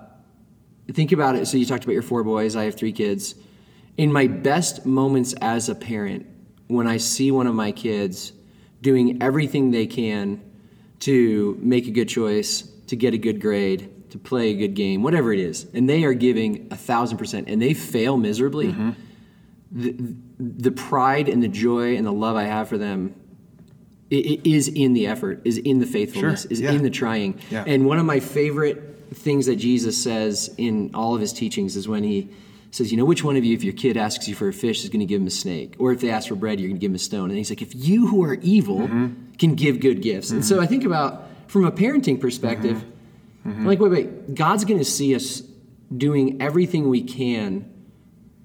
[0.93, 1.47] think about it.
[1.47, 2.57] So you talked about your four boys.
[2.57, 3.35] I have three kids.
[3.97, 6.27] In my best moments as a parent,
[6.67, 8.33] when I see one of my kids
[8.83, 10.43] doing everything they can
[11.01, 15.03] to make a good choice, to get a good grade, to play a good game,
[15.03, 18.69] whatever it is, and they are giving a thousand percent, and they fail miserably.
[18.69, 18.91] Mm-hmm.
[19.73, 19.97] The,
[20.39, 23.15] the pride and the joy and the love I have for them
[24.13, 26.71] i- i- is in the effort, is in the faithfulness, Sure, is yeah.
[26.73, 27.41] in the trying.
[27.51, 27.65] Yeah.
[27.67, 28.83] And one of my favorite
[29.15, 32.29] things that Jesus says in all of his teachings is when he
[32.71, 34.85] says, You know, which one of you, if your kid asks you for a fish,
[34.85, 35.75] is going to give him a snake?
[35.81, 37.31] Or if they ask for bread, you're going to give him a stone.
[37.31, 39.33] And he's like, If you who are evil Mm-hmm.
[39.39, 40.31] can give good gifts.
[40.31, 42.85] And so I think about from a parenting perspective,
[43.47, 43.61] Mm-hmm.
[43.61, 45.43] I'm like, wait, wait, God's going to see us
[45.95, 47.71] doing everything we can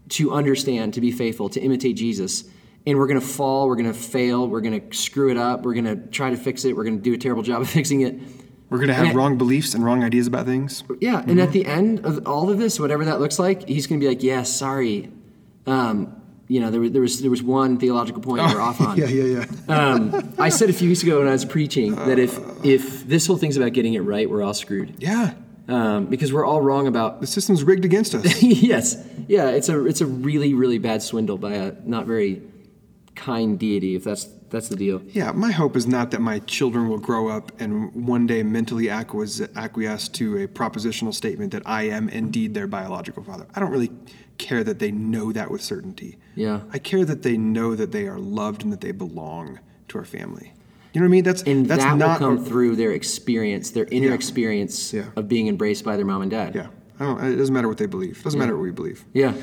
[0.09, 2.43] to understand, to be faithful, to imitate Jesus.
[2.85, 5.63] And we're going to fall, we're going to fail, we're going to screw it up,
[5.63, 7.69] we're going to try to fix it, we're going to do a terrible job of
[7.79, 8.19] fixing it.
[8.69, 10.83] We're going to have wrong beliefs and wrong ideas about things.
[10.99, 13.99] Yeah, and at the end of all of this, whatever that looks like, he's going
[13.99, 15.09] to be like, "Yeah, sorry,
[15.65, 16.18] um,
[16.49, 18.97] you know, there, was- there was there was one theological point you were off on."
[18.99, 19.73] Yeah, yeah, yeah.
[19.73, 23.27] Um, I said a few weeks ago when I was preaching that if if this
[23.27, 25.35] whole thing's about getting it right, we're all screwed yeah.
[25.67, 27.21] um, because we're all wrong about.
[27.21, 28.41] The system's rigged against us.
[28.43, 28.97] yes,
[29.27, 32.41] yeah, it's a it's a really really bad swindle by a not very
[33.15, 35.01] kind deity, if that's that's the deal.
[35.09, 38.89] Yeah, my hope is not that my children will grow up and one day mentally
[38.89, 43.45] acquiesce to a propositional statement that I am indeed their biological father.
[43.53, 43.91] I don't really
[44.39, 46.17] care that they know that with certainty.
[46.39, 46.61] Yeah.
[46.71, 49.59] I care that they know that they are loved and that they belong
[49.89, 50.53] to our family.
[50.93, 51.23] You know what I mean?
[51.23, 54.13] That's And that's that not will come a- through their experience, their inner Yeah.
[54.13, 55.05] experience Yeah.
[55.15, 56.55] of being embraced by their mom and dad.
[56.55, 56.67] Yeah,
[56.99, 58.17] I don't, it doesn't matter what they believe.
[58.19, 59.03] It doesn't matter what we believe.
[59.13, 59.33] Yeah.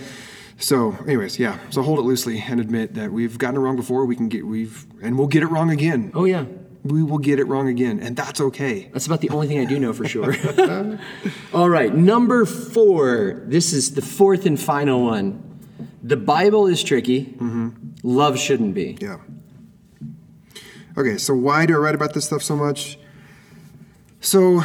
[0.59, 1.59] So, anyways, yeah.
[1.71, 4.07] So hold it loosely and admit that we've gotten it wrong before.
[4.07, 6.11] We can get we've and we'll get it wrong again.
[6.15, 6.47] Oh yeah.
[6.83, 8.89] We will get it wrong again, and that's okay.
[8.93, 10.35] That's about the only thing I do know for sure.
[11.53, 13.43] All right, number four.
[13.47, 15.43] This is the fourth and final one.
[16.07, 17.25] The Bible is tricky.
[17.25, 17.71] Mm-hmm.
[18.05, 18.97] Love shouldn't be.
[19.01, 19.19] Yeah.
[20.97, 22.97] Okay, so why do I write about this stuff so much?
[24.21, 24.63] So,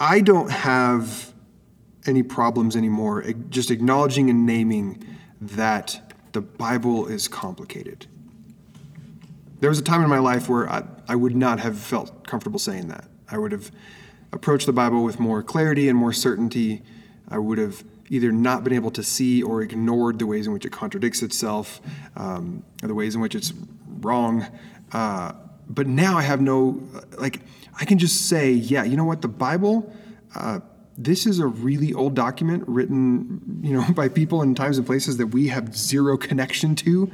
[0.00, 1.32] I don't have
[2.06, 5.02] any problems anymore just acknowledging and naming
[5.40, 8.06] that the Bible is complicated.
[9.60, 12.58] There was a time in my life where I, I would not have felt comfortable
[12.58, 13.04] saying that.
[13.30, 13.70] I would have
[14.32, 16.82] approached the Bible with more clarity and more certainty.
[17.28, 20.64] I would have either not been able to see or ignored the ways in which
[20.64, 21.80] it contradicts itself,
[22.16, 23.52] um, or the ways in which it's
[24.00, 24.46] wrong.
[24.92, 25.32] Uh,
[25.68, 26.82] but now I have no,
[27.18, 27.40] like,
[27.80, 29.92] I can just say, yeah, you know what, the Bible.
[30.34, 30.60] Uh,
[30.96, 35.16] this is a really old document written, you know, by people in times and places
[35.16, 37.10] that we have zero connection to,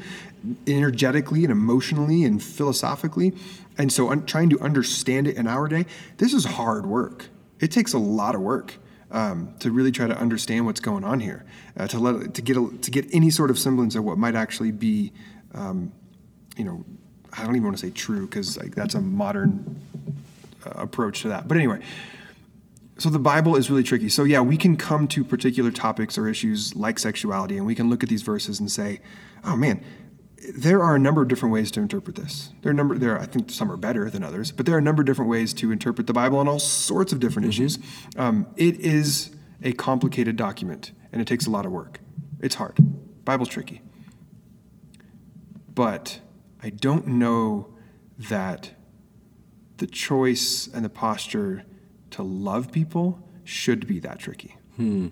[0.66, 3.32] energetically and emotionally and philosophically.
[3.78, 5.86] And so, un- trying to understand it in our day,
[6.18, 7.28] this is hard work.
[7.60, 8.74] It takes a lot of work
[9.10, 11.44] um, to really try to understand what's going on here,
[11.76, 14.34] uh, to let to get a, to get any sort of semblance of what might
[14.34, 15.12] actually be,
[15.54, 15.92] um,
[16.56, 16.84] you know,
[17.32, 19.80] I don't even want to say true because like that's a modern
[20.64, 21.48] uh, approach to that.
[21.48, 21.80] But anyway,
[22.98, 24.08] so the Bible is really tricky.
[24.08, 27.90] So yeah, we can come to particular topics or issues like sexuality, and we can
[27.90, 29.00] look at these verses and say,
[29.44, 29.82] "Oh man,
[30.54, 32.50] there are a number of different ways to interpret this.
[32.62, 32.98] There are a number.
[32.98, 35.06] There, are, I think some are better than others, but there are a number of
[35.06, 37.78] different ways to interpret the Bible on all sorts of different issues.
[38.16, 39.30] Um, it is
[39.62, 42.00] a complicated document, and it takes a lot of work.
[42.40, 42.78] It's hard.
[43.24, 43.82] Bible's tricky,
[45.74, 46.20] but
[46.62, 47.74] I don't know
[48.18, 48.72] that
[49.76, 51.64] the choice and the posture
[52.12, 54.56] to love people should be that tricky.
[54.76, 55.08] Hmm.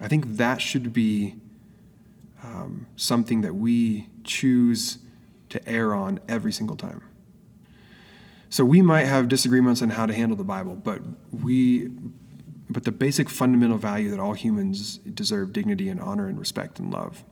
[0.00, 1.36] I think that should be
[2.42, 4.98] um, something that we choose
[5.50, 7.02] to err on every single time.
[8.48, 11.00] So we might have disagreements on how to handle the Bible, but
[11.32, 11.90] we
[12.68, 16.92] but the basic fundamental value that all humans deserve dignity and honor and respect and
[16.92, 17.24] love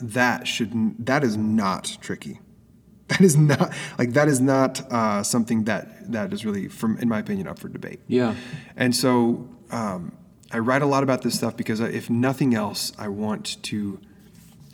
[0.00, 2.40] that should that is not tricky
[3.08, 7.08] that is not like that is not uh, something that that is really from in
[7.08, 8.34] my opinion up for debate Yeah.
[8.76, 10.16] and so um,
[10.52, 14.00] i write a lot about this stuff because if nothing else i want to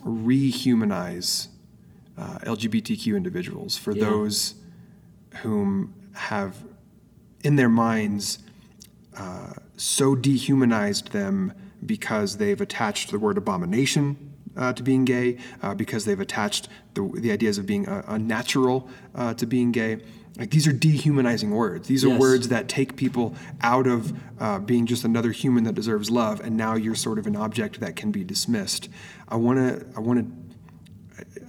[0.05, 1.47] rehumanize
[2.17, 4.05] uh, lgbtq individuals for Yeah.
[4.09, 4.55] those
[5.41, 6.63] whom have
[7.43, 8.39] in their minds
[9.17, 11.53] uh, so dehumanized them
[11.85, 14.15] because they've attached the word abomination
[14.55, 18.87] uh, to being gay, uh, because they've attached the, the ideas of being uh, unnatural
[19.15, 19.97] uh, to being gay.
[20.37, 21.87] Like these are dehumanizing words.
[21.87, 22.19] These are Yes.
[22.19, 26.57] words that take people out of uh, being just another human that deserves love, and
[26.57, 28.89] now you're sort of an object that can be dismissed.
[29.29, 29.85] I want to.
[29.95, 30.25] I want to.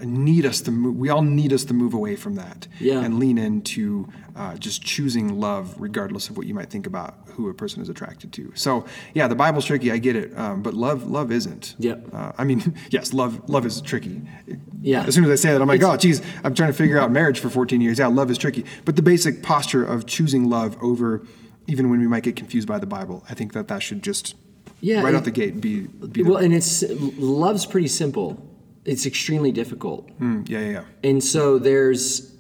[0.07, 0.97] need us to move.
[0.97, 3.01] We all need us to move away from that Yeah.
[3.01, 7.49] and lean into uh, just choosing love, regardless of what you might think about who
[7.49, 8.51] a person is attracted to.
[8.55, 9.93] So, yeah, the Bible's tricky.
[9.93, 11.75] I get it, um, but love, love isn't.
[11.79, 12.09] Yep.
[12.13, 14.23] Uh, I mean, yes, love, love is tricky.
[14.83, 15.05] Yeah.
[15.05, 17.11] As soon as I say that, I'm like, oh, geez, I'm trying to figure out
[17.13, 17.99] marriage for 14 years.
[17.99, 18.65] Yeah, love is tricky.
[18.85, 21.25] But the basic posture of choosing love over,
[21.67, 24.35] even when we might get confused by the Bible, I think that that should just
[24.81, 25.83] Yeah, right out the gate be.
[25.83, 26.83] be the- Well, and it's
[27.19, 28.51] love's pretty simple.
[28.85, 30.11] It's extremely difficult.
[30.21, 30.83] Mm, yeah, yeah, yeah.
[31.03, 32.34] And so there's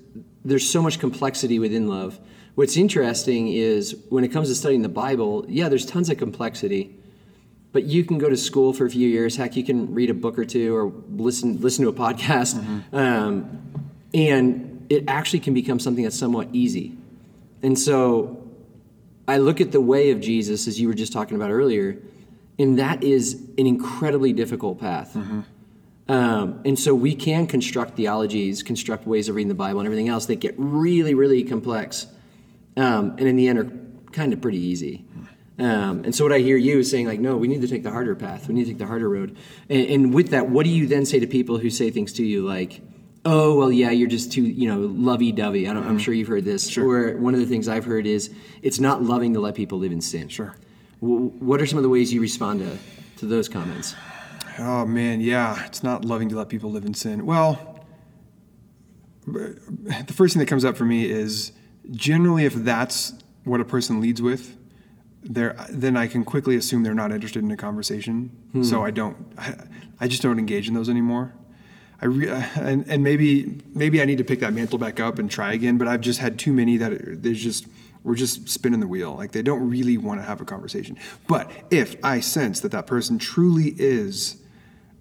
[0.45, 2.20] there's so much complexity within love.
[2.55, 6.97] What's interesting is when it comes to studying the Bible, yeah, there's tons of complexity.
[7.72, 9.34] But you can go to school for a few years.
[9.34, 12.55] Heck, you can read a book or two or listen listen to a podcast,
[12.92, 13.61] um,
[14.14, 16.97] and it actually can become something that's somewhat easy.
[17.64, 18.49] And so,
[19.26, 21.99] I look at the way of Jesus, as you were just talking about earlier,
[22.61, 25.16] and that is an incredibly difficult path.
[26.07, 30.09] Um, and so we can construct theologies, construct ways of reading the Bible and everything
[30.09, 32.07] else that get really, really complex,
[32.76, 35.07] um, and in the end are kind of pretty easy.
[35.59, 37.84] Um, and so what I hear you is saying, like, no, we need to take
[37.84, 38.48] the harder path.
[38.48, 39.36] We need to take the harder road.
[39.70, 42.24] And, and with that, what do you then say to people who say things to
[42.24, 42.82] you like,
[43.24, 45.66] oh, well, yeah, you're just too, you know, lovey-dovey.
[45.68, 46.76] I don't, I'm sure you've heard this.
[46.76, 49.92] Or one of the things I've heard is, it's not loving to let people live
[49.92, 50.28] in sin.
[50.28, 50.55] Sure.
[51.00, 52.76] W- what are some of the ways you respond to,
[53.20, 53.94] to those comments?
[54.59, 57.26] Oh man, yeah, it's not loving to let people live in sin.
[57.26, 57.84] Well,
[59.26, 61.52] the first thing that comes up for me is
[61.90, 64.57] generally if that's what a person leads with,
[65.22, 68.30] there then I can quickly assume they're not interested in a conversation.
[68.52, 68.62] Hmm.
[68.62, 69.55] So I don't, I,
[70.00, 71.32] I just don't engage in those anymore.
[72.00, 75.18] I re, uh, and and maybe maybe I need to pick that mantle back up
[75.18, 75.78] and try again.
[75.78, 77.66] But I've just had too many that there's just
[78.02, 79.14] we're just spinning the wheel.
[79.14, 80.98] Like they don't really want to have a conversation.
[81.26, 84.42] But if I sense that that person truly is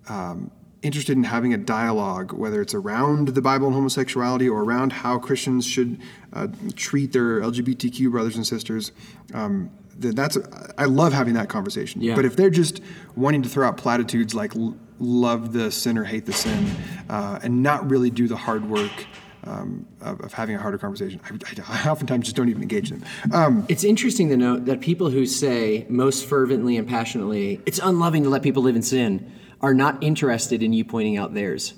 [0.08, 0.51] um,
[0.82, 5.18] interested in having a dialogue, whether it's around the Bible and homosexuality or around how
[5.18, 5.99] Christians should
[6.34, 8.91] uh, treat their LGBTQ brothers and sisters.
[9.34, 10.38] Um, that's
[10.78, 12.01] I love having that conversation.
[12.01, 12.16] Yeah.
[12.16, 12.82] But if they're just
[13.16, 14.51] wanting to throw out platitudes like
[14.99, 16.70] "love the sinner, hate the sin,"
[17.10, 19.06] uh, and not really do the hard work
[19.43, 23.04] um, of, of having a harder conversation, I, I oftentimes just don't even engage them.
[23.32, 28.24] Um, It's interesting to note that people who say most fervently and passionately, it's unloving
[28.24, 29.32] to let people live in sin,
[29.64, 31.74] are not interested in you pointing out theirs.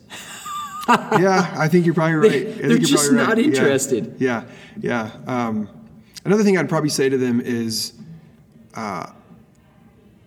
[0.90, 2.32] yeah, I think you're probably right.
[2.48, 3.28] Think They're just right.
[3.28, 4.16] not interested.
[4.20, 4.44] Yeah,
[4.80, 5.12] yeah.
[5.26, 5.70] Um,
[6.26, 7.94] another thing I'd probably say to them is,
[8.74, 9.08] uh,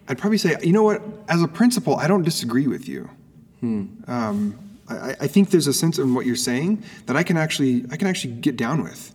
[0.08, 1.02] I'd probably say, you know what?
[1.28, 3.10] As a principle, I don't disagree with you.
[3.60, 7.84] Um, I, I think there's a sense in what you're saying that I can actually
[7.90, 9.14] I can actually get down with.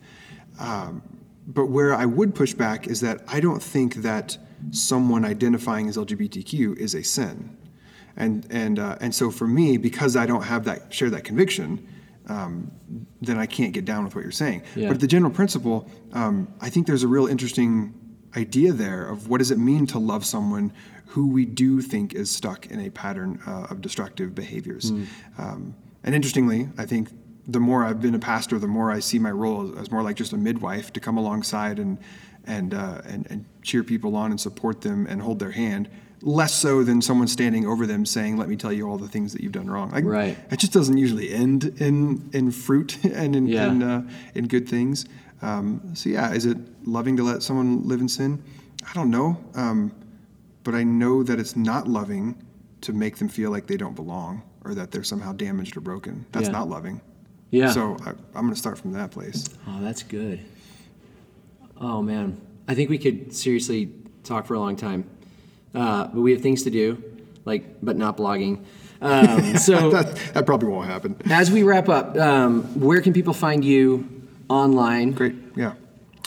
[0.59, 1.01] Um,
[1.47, 4.37] but where I would push back is that I don't think that
[4.71, 7.57] someone identifying as LGBTQ is a sin,
[8.15, 11.87] and and uh, and so for me, because I don't have that share that conviction,
[12.27, 12.71] um,
[13.21, 14.63] then I can't get down with what you're saying.
[14.75, 14.89] Yeah.
[14.89, 17.93] But the general principle, um, I think there's a real interesting
[18.35, 20.73] idea there of what does it mean to love someone
[21.07, 24.91] who we do think is stuck in a pattern uh, of destructive behaviors.
[25.37, 27.09] Um, and interestingly, I think
[27.47, 30.01] the more I've been a pastor, the more I see my role as, as more
[30.01, 31.97] like just a midwife to come alongside and
[32.45, 35.89] and, uh, and and cheer people on and support them and hold their hand.
[36.25, 39.33] Less so than someone standing over them saying, "Let me tell you all the things
[39.33, 40.37] that you've done wrong." Like, Right.
[40.49, 43.71] It just doesn't usually end in in fruit and in Yeah.
[43.71, 45.05] in, uh, in good things.
[45.41, 46.57] Um, so yeah, is it
[46.87, 48.41] loving to let someone live in sin?
[48.89, 49.91] I don't know, um,
[50.63, 52.35] but I know that it's not loving
[52.81, 56.25] to make them feel like they don't belong or that they're somehow damaged or broken.
[56.31, 56.51] That's Yeah.
[56.53, 57.01] not loving.
[57.51, 57.71] Yeah.
[57.71, 59.49] So I, I'm going to start from that place.
[59.67, 60.39] Oh, that's good.
[61.79, 63.91] Oh man, I think we could seriously
[64.23, 65.03] talk for a long time,
[65.73, 67.01] uh, but we have things to do,
[67.45, 68.63] like but not blogging.
[69.01, 71.15] Um, so that, that probably won't happen.
[71.29, 74.07] as we wrap up, um, where can people find you
[74.49, 75.11] online?
[75.11, 75.35] Great.
[75.55, 75.73] Yeah.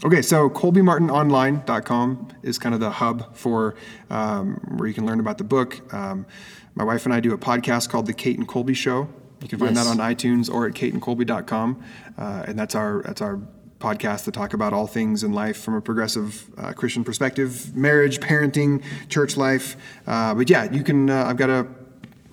[0.04, 3.74] Okay, so colbymartinonline.com is kind of the hub for
[4.10, 5.80] um, where you can learn about the book.
[5.94, 6.26] Um,
[6.74, 9.08] my wife and I do a podcast called The Kate and Colby Show.
[9.40, 9.86] You can find Yes.
[9.86, 11.82] that on iTunes or at kateandcolby.com.
[12.18, 13.40] Uh, and that's our that's our
[13.86, 18.18] podcast to talk about all things in life from a progressive uh, Christian perspective, marriage,
[18.18, 19.76] parenting, church life.
[20.06, 21.08] Uh, but yeah, you can.
[21.08, 21.66] Uh, I've got a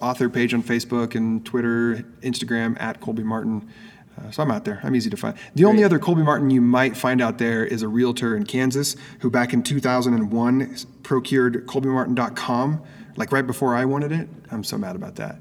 [0.01, 3.69] author page on Facebook and Twitter, Instagram at Colby Martin.
[4.17, 4.79] Uh, so I'm out there.
[4.83, 5.35] I'm easy to find.
[5.55, 8.95] The only other Colby Martin you might find out there is a realtor in Kansas
[9.19, 12.83] who back in 2001 procured colbymartin.com,
[13.15, 14.27] like right before I wanted it.
[14.51, 15.37] I'm so mad about that.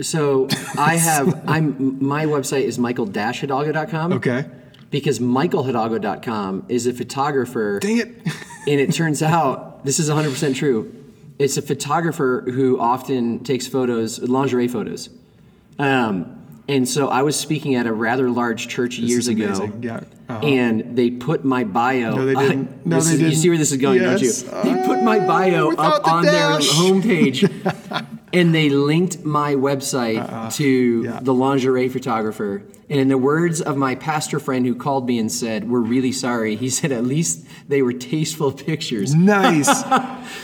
[0.00, 4.12] So I have I'm my website is michael-hidalgo.com.
[4.14, 4.46] Okay.
[4.90, 7.78] Because michaelhidalgo.com is a photographer.
[7.80, 8.08] Dang it.
[8.66, 10.94] and it turns out this is 100% true.
[11.38, 15.10] It's a photographer who often takes photos, lingerie photos.
[15.78, 16.34] Um,
[16.70, 19.72] And so I was speaking at a rather large church years is ago.
[19.80, 20.00] Yeah.
[20.28, 20.40] Uh-huh.
[20.46, 22.14] And they put my bio.
[22.16, 22.68] No, they didn't.
[22.86, 23.36] No, they is- You didn't.
[23.40, 24.42] see where this is going, Yes.
[24.42, 24.74] don't you?
[24.74, 26.32] They put my bio without up on dash.
[26.32, 26.58] their
[26.92, 30.50] homepage, and they linked my website uh-huh.
[30.50, 31.14] to Uh-uh.
[31.14, 31.20] Yeah.
[31.22, 32.62] the lingerie photographer.
[32.90, 36.12] And in the words of my pastor friend who called me and said, "We're really
[36.12, 39.68] sorry," he said, "At least they were tasteful pictures." Nice.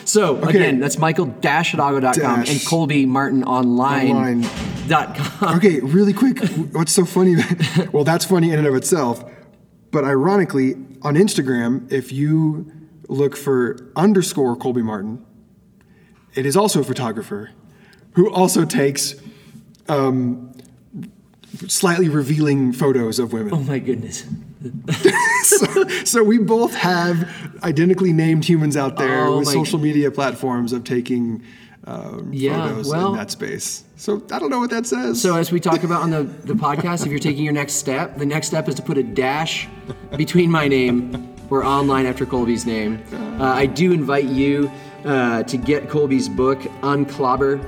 [0.06, 3.12] So again, that's michael-hidalgo.com and colby Dash.
[3.12, 5.56] colbymartinonline.com.
[5.56, 6.38] Okay, really quick.
[6.72, 7.36] What's so funny?
[7.92, 9.24] well, that's funny in and of itself.
[9.90, 10.72] But ironically,
[11.02, 12.70] on Instagram, if you
[13.08, 15.24] look for underscore Colby Martin,
[16.34, 17.50] it is also a photographer
[18.14, 19.14] who also takes
[19.88, 20.52] um,
[21.68, 23.54] slightly revealing photos of women.
[23.54, 24.24] Oh my goodness.
[25.42, 27.28] so, so we both have
[27.62, 31.42] identically named humans out there Oh with social media platforms of taking
[31.86, 33.84] um, Yeah, photos well- in that space.
[33.96, 35.20] So I don't know what that says.
[35.20, 38.18] So as we talk about on the, the podcast, if you're taking your next step,
[38.18, 39.68] the next step is to put a dash
[40.16, 43.02] between my name or online after Colby's name.
[43.38, 44.70] Uh, I do invite you
[45.04, 47.64] uh, to get Colby's book, Unclobber.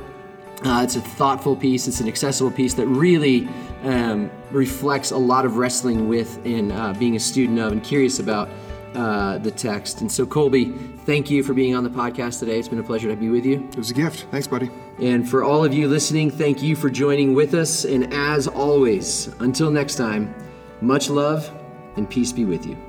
[0.64, 1.86] Uh, it's a thoughtful piece.
[1.86, 3.48] It's an accessible piece that really
[3.82, 8.18] um, reflects a lot of wrestling with and uh, being a student of and curious
[8.18, 8.48] about
[8.94, 10.00] uh, the text.
[10.00, 10.70] And so, Colby,
[11.04, 12.58] thank you for being on the podcast today.
[12.58, 13.68] It's been a pleasure to be with you.
[13.68, 14.26] it was a gift.
[14.30, 14.70] Thanks, buddy.
[14.98, 17.84] And for all of you listening, thank you for joining with us.
[17.84, 20.34] And as always, until next time,
[20.80, 21.50] much love
[21.96, 22.85] and peace be with you.